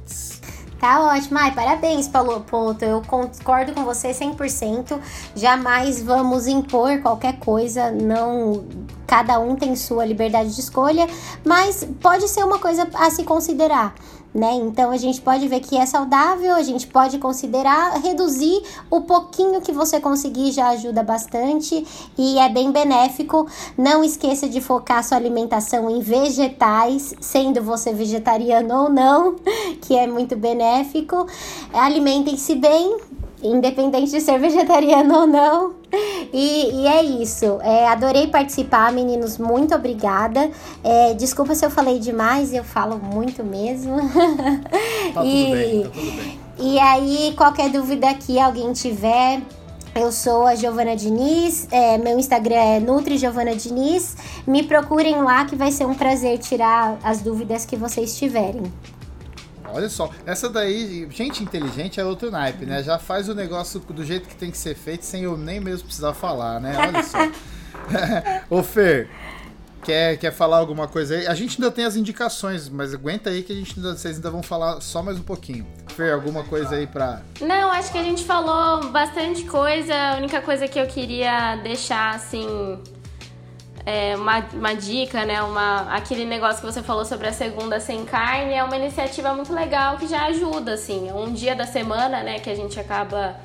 [0.79, 1.37] Tá ótimo.
[1.37, 2.85] Ai, parabéns, Paulo Poto.
[2.85, 4.97] Eu concordo com você 100%.
[5.35, 7.91] Jamais vamos impor qualquer coisa.
[7.91, 8.63] Não.
[9.05, 11.07] Cada um tem sua liberdade de escolha,
[11.43, 13.95] mas pode ser uma coisa a se considerar
[14.33, 14.53] né?
[14.53, 19.61] Então a gente pode ver que é saudável, a gente pode considerar reduzir o pouquinho
[19.61, 21.85] que você conseguir já ajuda bastante
[22.17, 23.47] e é bem benéfico.
[23.77, 29.35] Não esqueça de focar sua alimentação em vegetais, sendo você vegetariano ou não,
[29.81, 31.25] que é muito benéfico.
[31.73, 32.97] Alimentem-se bem,
[33.43, 35.73] independente de ser vegetariano ou não.
[36.31, 37.59] E, e é isso.
[37.61, 39.37] É, adorei participar, meninos.
[39.37, 40.49] Muito obrigada.
[40.83, 43.97] É, desculpa se eu falei demais, eu falo muito mesmo.
[45.13, 46.39] Tá e, tudo bem, tá tudo bem.
[46.59, 49.41] E aí, qualquer dúvida que alguém tiver,
[49.95, 54.15] eu sou a Giovana Diniz, é, meu Instagram é Nutri Giovana Diniz.
[54.45, 58.63] Me procurem lá que vai ser um prazer tirar as dúvidas que vocês tiverem.
[59.73, 62.83] Olha só, essa daí, gente inteligente é outro naipe, né?
[62.83, 65.85] Já faz o negócio do jeito que tem que ser feito sem eu nem mesmo
[65.85, 66.75] precisar falar, né?
[66.77, 67.17] Olha só.
[68.49, 69.09] Ô Fer,
[69.83, 71.27] quer, quer falar alguma coisa aí?
[71.27, 74.29] A gente ainda tem as indicações, mas aguenta aí que a gente ainda, vocês ainda
[74.29, 75.65] vão falar só mais um pouquinho.
[75.95, 77.21] Fer, alguma coisa aí pra.
[77.41, 79.93] Não, acho que a gente falou bastante coisa.
[79.93, 82.47] A única coisa que eu queria deixar assim
[83.85, 85.41] é, uma, uma dica, né?
[85.41, 89.53] Uma, aquele negócio que você falou sobre a segunda sem carne é uma iniciativa muito
[89.53, 91.11] legal que já ajuda, assim.
[91.11, 93.35] Um dia da semana, né, que a gente acaba.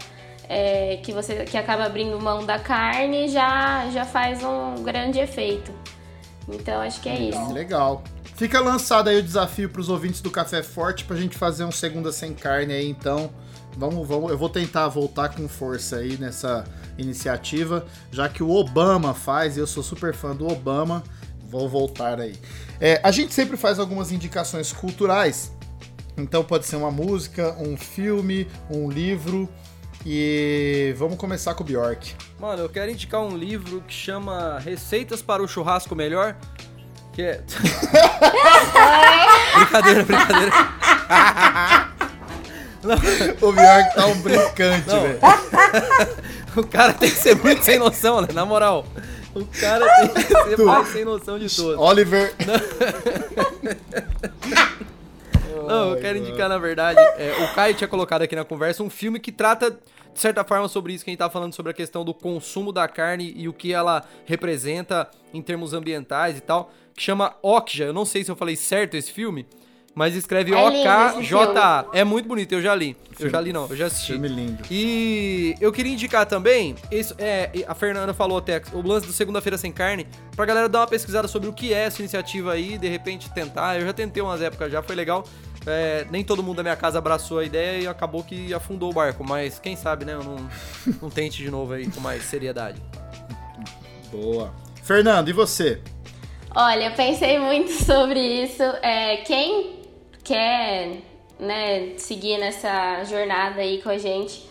[0.47, 5.73] É, que você que acaba abrindo mão da carne já, já faz um grande efeito.
[6.47, 7.53] Então acho que é legal, isso.
[7.53, 8.05] Legal.
[8.37, 11.65] Fica lançado aí o desafio para os ouvintes do Café Forte para a gente fazer
[11.65, 13.31] um segunda sem carne aí, então.
[13.77, 16.65] Vamos, vamos, eu vou tentar voltar com força aí nessa
[16.99, 21.03] iniciativa, já que o Obama faz, e eu sou super fã do Obama,
[21.49, 22.35] vou voltar aí.
[22.81, 25.53] É, a gente sempre faz algumas indicações culturais,
[26.17, 29.49] então pode ser uma música, um filme, um livro.
[30.07, 32.15] E vamos começar com o Bjork.
[32.39, 36.37] Mano, eu quero indicar um livro que chama Receitas para o Churrasco Melhor.
[37.15, 37.41] Que é.
[39.57, 40.53] brincadeira, brincadeira.
[43.41, 45.19] o Bjork tá um brincante, velho.
[46.57, 48.29] O cara tem que ser muito sem noção, né?
[48.33, 48.87] Na moral.
[49.35, 50.65] O cara tem que ser tu.
[50.65, 51.79] mais sem noção de todos.
[51.81, 52.35] Oliver.
[55.67, 58.91] Não, eu quero indicar, na verdade, é, o Caio tinha colocado aqui na conversa um
[58.91, 61.75] filme que trata, de certa forma, sobre isso que a gente tá falando, sobre a
[61.75, 66.71] questão do consumo da carne e o que ela representa em termos ambientais e tal,
[66.95, 67.85] que chama Okja.
[67.85, 69.47] Eu não sei se eu falei certo esse filme,
[69.95, 71.87] mas escreve É O-K-J-A.
[71.93, 72.97] É muito bonito, eu já li.
[73.19, 74.13] Eu já li não, eu já assisti.
[74.13, 74.63] Filme lindo.
[74.71, 79.57] E eu queria indicar também, isso, é, a Fernanda falou até, o lance do Segunda-feira
[79.57, 82.89] Sem Carne, pra galera dar uma pesquisada sobre o que é essa iniciativa aí, de
[82.89, 83.79] repente tentar.
[83.79, 85.25] Eu já tentei umas épocas já, foi legal.
[85.67, 88.93] É, nem todo mundo da minha casa abraçou a ideia e acabou que afundou o
[88.93, 90.13] barco, mas quem sabe, né?
[90.13, 90.37] Eu não,
[91.01, 92.83] não tente de novo aí com mais seriedade.
[94.11, 94.53] Boa.
[94.83, 95.81] Fernando, e você?
[96.55, 98.63] Olha, eu pensei muito sobre isso.
[98.63, 99.84] É, quem
[100.25, 101.03] quer
[101.39, 104.49] né, seguir nessa jornada aí com a gente,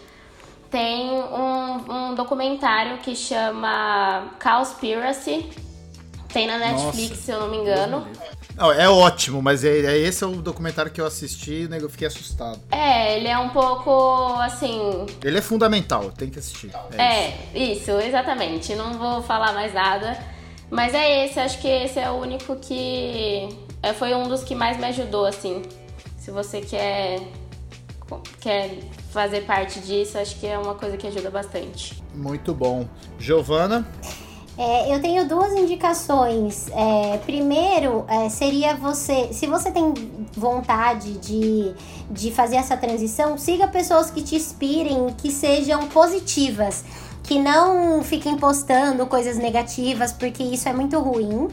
[0.70, 5.50] tem um, um documentário que chama Cowspiracy.
[6.32, 7.22] Tem na Netflix, Nossa.
[7.22, 8.08] se eu não me engano.
[8.56, 11.90] Não, é ótimo, mas é, é- esse é o documentário que eu assisti e eu
[11.90, 12.60] fiquei assustado.
[12.72, 15.06] É, ele é um pouco assim.
[15.24, 16.72] Ele é fundamental, tem que assistir.
[16.98, 17.38] É isso.
[17.54, 18.74] É, isso, exatamente.
[18.74, 20.18] Não vou falar mais nada.
[20.72, 23.48] Mas é esse, acho que esse é o único que.
[23.84, 25.62] É, Foi um dos que mais me ajudou, assim.
[26.18, 27.20] Se você quer.
[28.40, 28.80] quer
[29.12, 32.02] fazer parte disso, acho que é uma coisa que ajuda bastante.
[32.16, 32.88] Muito bom.
[33.20, 33.88] Giovana?
[34.58, 36.70] É, eu tenho duas indicações.
[36.70, 39.94] É, primeiro, é, seria você, se você tem
[40.34, 41.74] vontade de,
[42.10, 46.86] de fazer essa transição, siga pessoas que te inspirem, que sejam positivas,
[47.24, 51.48] que não fiquem postando coisas negativas, porque isso é muito ruim.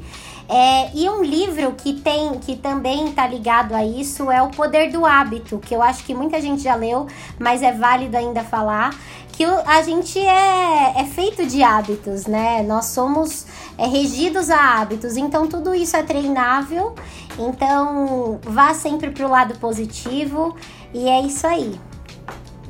[0.52, 4.90] É, e um livro que tem, que também tá ligado a isso é O Poder
[4.90, 7.06] do Hábito, que eu acho que muita gente já leu,
[7.38, 8.92] mas é válido ainda falar
[9.32, 12.62] que o- a gente é, é feito de hábitos, né?
[12.64, 13.46] Nós somos
[13.78, 16.94] é, regidos a hábitos, então tudo isso é treinável.
[17.38, 20.56] Então vá sempre pro lado positivo
[20.92, 21.80] e é isso aí.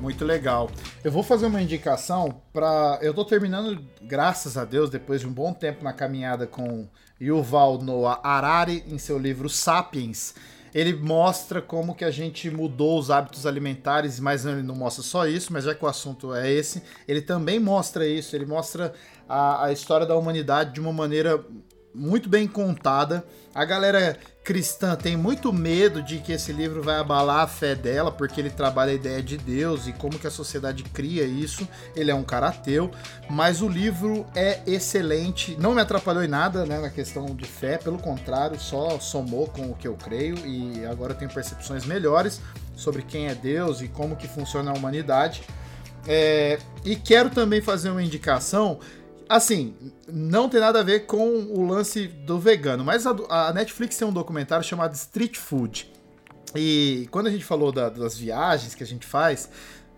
[0.00, 0.70] Muito legal.
[1.04, 2.98] Eu vou fazer uma indicação para.
[3.02, 6.88] Eu tô terminando, graças a Deus, depois de um bom tempo na caminhada com
[7.20, 10.34] Yuval Noah Harari em seu livro Sapiens.
[10.72, 15.26] Ele mostra como que a gente mudou os hábitos alimentares, mas ele não mostra só
[15.26, 18.34] isso, mas já que o assunto é esse, ele também mostra isso.
[18.34, 18.94] Ele mostra
[19.28, 21.44] a, a história da humanidade de uma maneira
[21.94, 23.22] muito bem contada.
[23.54, 28.10] A galera cristã tem muito medo de que esse livro vai abalar a fé dela,
[28.10, 31.68] porque ele trabalha a ideia de Deus e como que a sociedade cria isso.
[31.94, 32.90] Ele é um cara ateu,
[33.28, 35.56] mas o livro é excelente.
[35.60, 39.70] Não me atrapalhou em nada né, na questão de fé, pelo contrário, só somou com
[39.70, 42.40] o que eu creio e agora eu tenho percepções melhores
[42.74, 45.42] sobre quem é Deus e como que funciona a humanidade.
[46.06, 48.80] É, e quero também fazer uma indicação
[49.30, 49.74] assim,
[50.08, 54.06] não tem nada a ver com o lance do vegano, mas a, a Netflix tem
[54.06, 55.90] um documentário chamado Street Food.
[56.54, 59.48] E quando a gente falou da- das viagens que a gente faz,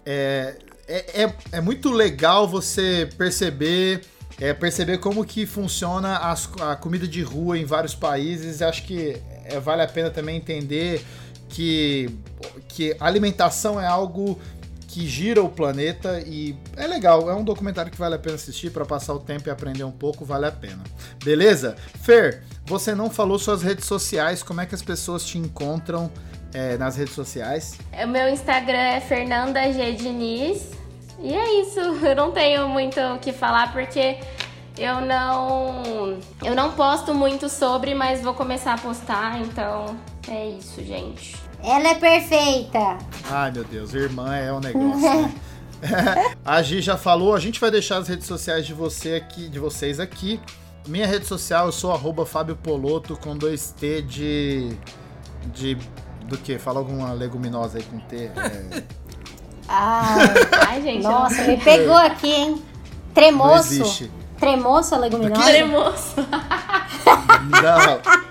[0.04, 0.56] é,
[0.86, 4.02] é, é, é muito legal você perceber
[4.40, 8.60] é, perceber como que funciona as- a comida de rua em vários países.
[8.62, 11.04] Acho que é, vale a pena também entender
[11.48, 12.08] que,
[12.66, 14.40] que alimentação é algo
[14.92, 18.70] que gira o planeta e é legal, é um documentário que vale a pena assistir
[18.70, 20.84] para passar o tempo e aprender um pouco, vale a pena.
[21.24, 21.76] Beleza?
[22.02, 26.10] Fer, você não falou suas redes sociais, como é que as pessoas te encontram
[26.52, 27.78] é, nas redes sociais?
[28.04, 29.92] O meu Instagram é Fernanda G.
[29.92, 30.72] Diniz.
[31.18, 31.80] E é isso.
[32.04, 34.18] Eu não tenho muito o que falar porque
[34.78, 36.18] eu não.
[36.42, 39.96] Eu não posto muito sobre, mas vou começar a postar, então
[40.28, 41.36] é isso, gente.
[41.62, 42.98] Ela é perfeita.
[43.30, 45.34] Ai meu Deus, irmã é um negócio, né?
[46.44, 49.58] a Gi já falou, a gente vai deixar as redes sociais de você aqui, de
[49.58, 50.40] vocês aqui.
[50.86, 54.76] Minha rede social, eu sou arroba Fábio Poloto com dois T de.
[55.46, 55.76] de.
[56.26, 56.58] do que?
[56.58, 58.16] Fala alguma leguminosa aí com T.
[58.16, 58.82] É,
[59.68, 60.26] Ai,
[60.68, 61.02] Ai, gente.
[61.02, 62.50] nossa, me pegou aqui, hein?
[62.50, 62.62] não
[63.14, 63.72] Tremoço.
[63.74, 64.10] existe.
[64.38, 65.44] Tremoço a leguminosa?
[65.44, 66.14] Tremoço.
[67.50, 68.22] Não.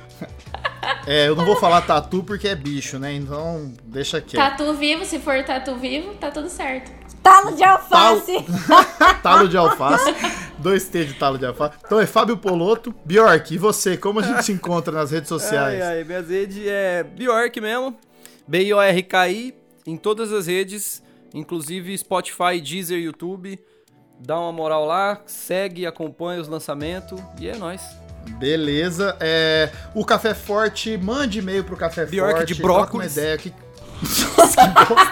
[1.05, 3.13] É, eu não vou falar tatu porque é bicho, né?
[3.13, 4.41] Então, deixa quieto.
[4.41, 6.91] Tatu vivo, se for tatu vivo, tá tudo certo.
[7.21, 8.45] Talo de alface.
[9.21, 10.13] Talo de alface.
[10.57, 11.77] Dois T de talo de alface.
[11.85, 12.93] Então é Fábio Poloto.
[13.05, 13.95] Bjork, e você?
[13.95, 15.81] Como a gente se encontra nas redes sociais?
[15.81, 17.95] Ai, ai, minhas redes é Bjork mesmo,
[18.47, 19.53] B-I-O-R-K-I,
[19.85, 21.03] em todas as redes,
[21.33, 23.59] inclusive Spotify, Deezer, YouTube.
[24.19, 27.81] Dá uma moral lá, segue, acompanha os lançamentos e é nóis.
[28.39, 29.15] Beleza.
[29.19, 32.53] É, o Café Forte, mande e-mail pro Café Bjork Forte.
[32.53, 33.17] de troca uma brócolis.
[33.17, 33.37] ideia.
[33.37, 33.53] Que...
[34.37, 35.11] Nossa, que bosta.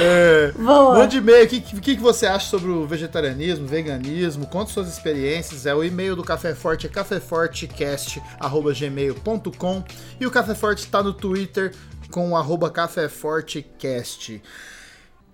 [0.00, 0.52] É.
[0.56, 1.44] Mande e-mail.
[1.44, 4.46] O que, que, que você acha sobre o vegetarianismo, veganismo?
[4.46, 5.66] Conte suas experiências.
[5.66, 9.84] É o e-mail do Café Forte é caféfortecast.gmail.com
[10.20, 11.74] e o Café Forte está no Twitter
[12.10, 14.40] com o arroba caféfortecast.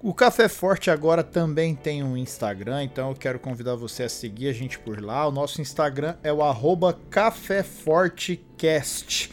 [0.07, 4.49] O Café Forte agora também tem um Instagram, então eu quero convidar você a seguir
[4.49, 5.27] a gente por lá.
[5.27, 9.31] O nosso Instagram é o arroba caféfortecast.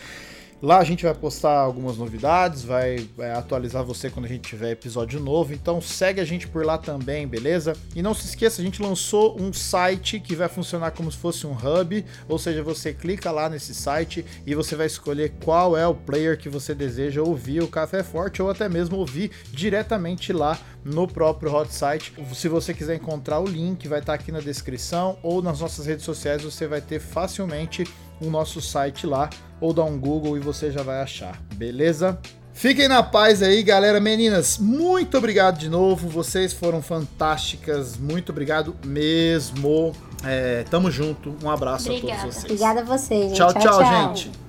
[0.62, 4.70] Lá a gente vai postar algumas novidades, vai, vai, atualizar você quando a gente tiver
[4.70, 5.54] episódio novo.
[5.54, 7.74] Então segue a gente por lá também, beleza?
[7.96, 11.48] E não se esqueça, a gente lançou um site que vai funcionar como se fosse
[11.48, 15.88] um hub, ou seja, você clica lá nesse site e você vai escolher qual é
[15.88, 20.60] o player que você deseja ouvir o Café Forte ou até mesmo ouvir diretamente lá
[20.86, 22.14] no próprio hot site.
[22.36, 26.06] Se você quiser encontrar o link, vai estar aqui na descrição ou nas nossas redes
[26.06, 27.84] sociais, você vai ter facilmente
[28.22, 32.20] o nosso site lá ou dá um Google e você já vai achar, beleza?
[32.54, 34.00] Fiquem na paz aí, galera.
[34.00, 36.08] Meninas, muito obrigado de novo.
[36.10, 37.98] Vocês foram fantásticas.
[37.98, 39.94] Muito obrigado mesmo.
[40.24, 41.36] É, tamo junto.
[41.44, 42.14] Um abraço Obrigada.
[42.14, 42.52] a todos vocês.
[42.52, 43.34] Obrigada a vocês.
[43.34, 44.16] Tchau, tchau, tchau, tchau.
[44.16, 44.41] gente.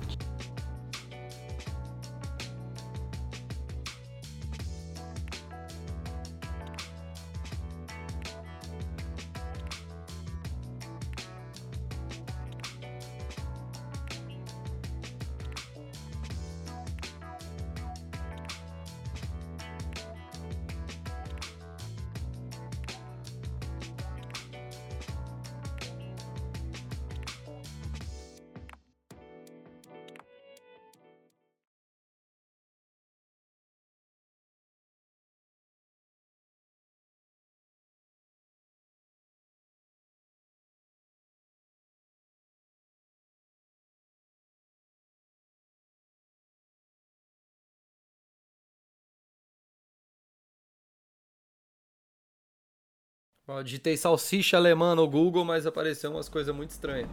[53.61, 57.07] Digitei salsicha alemã no Google, mas apareceu umas coisas muito estranhas.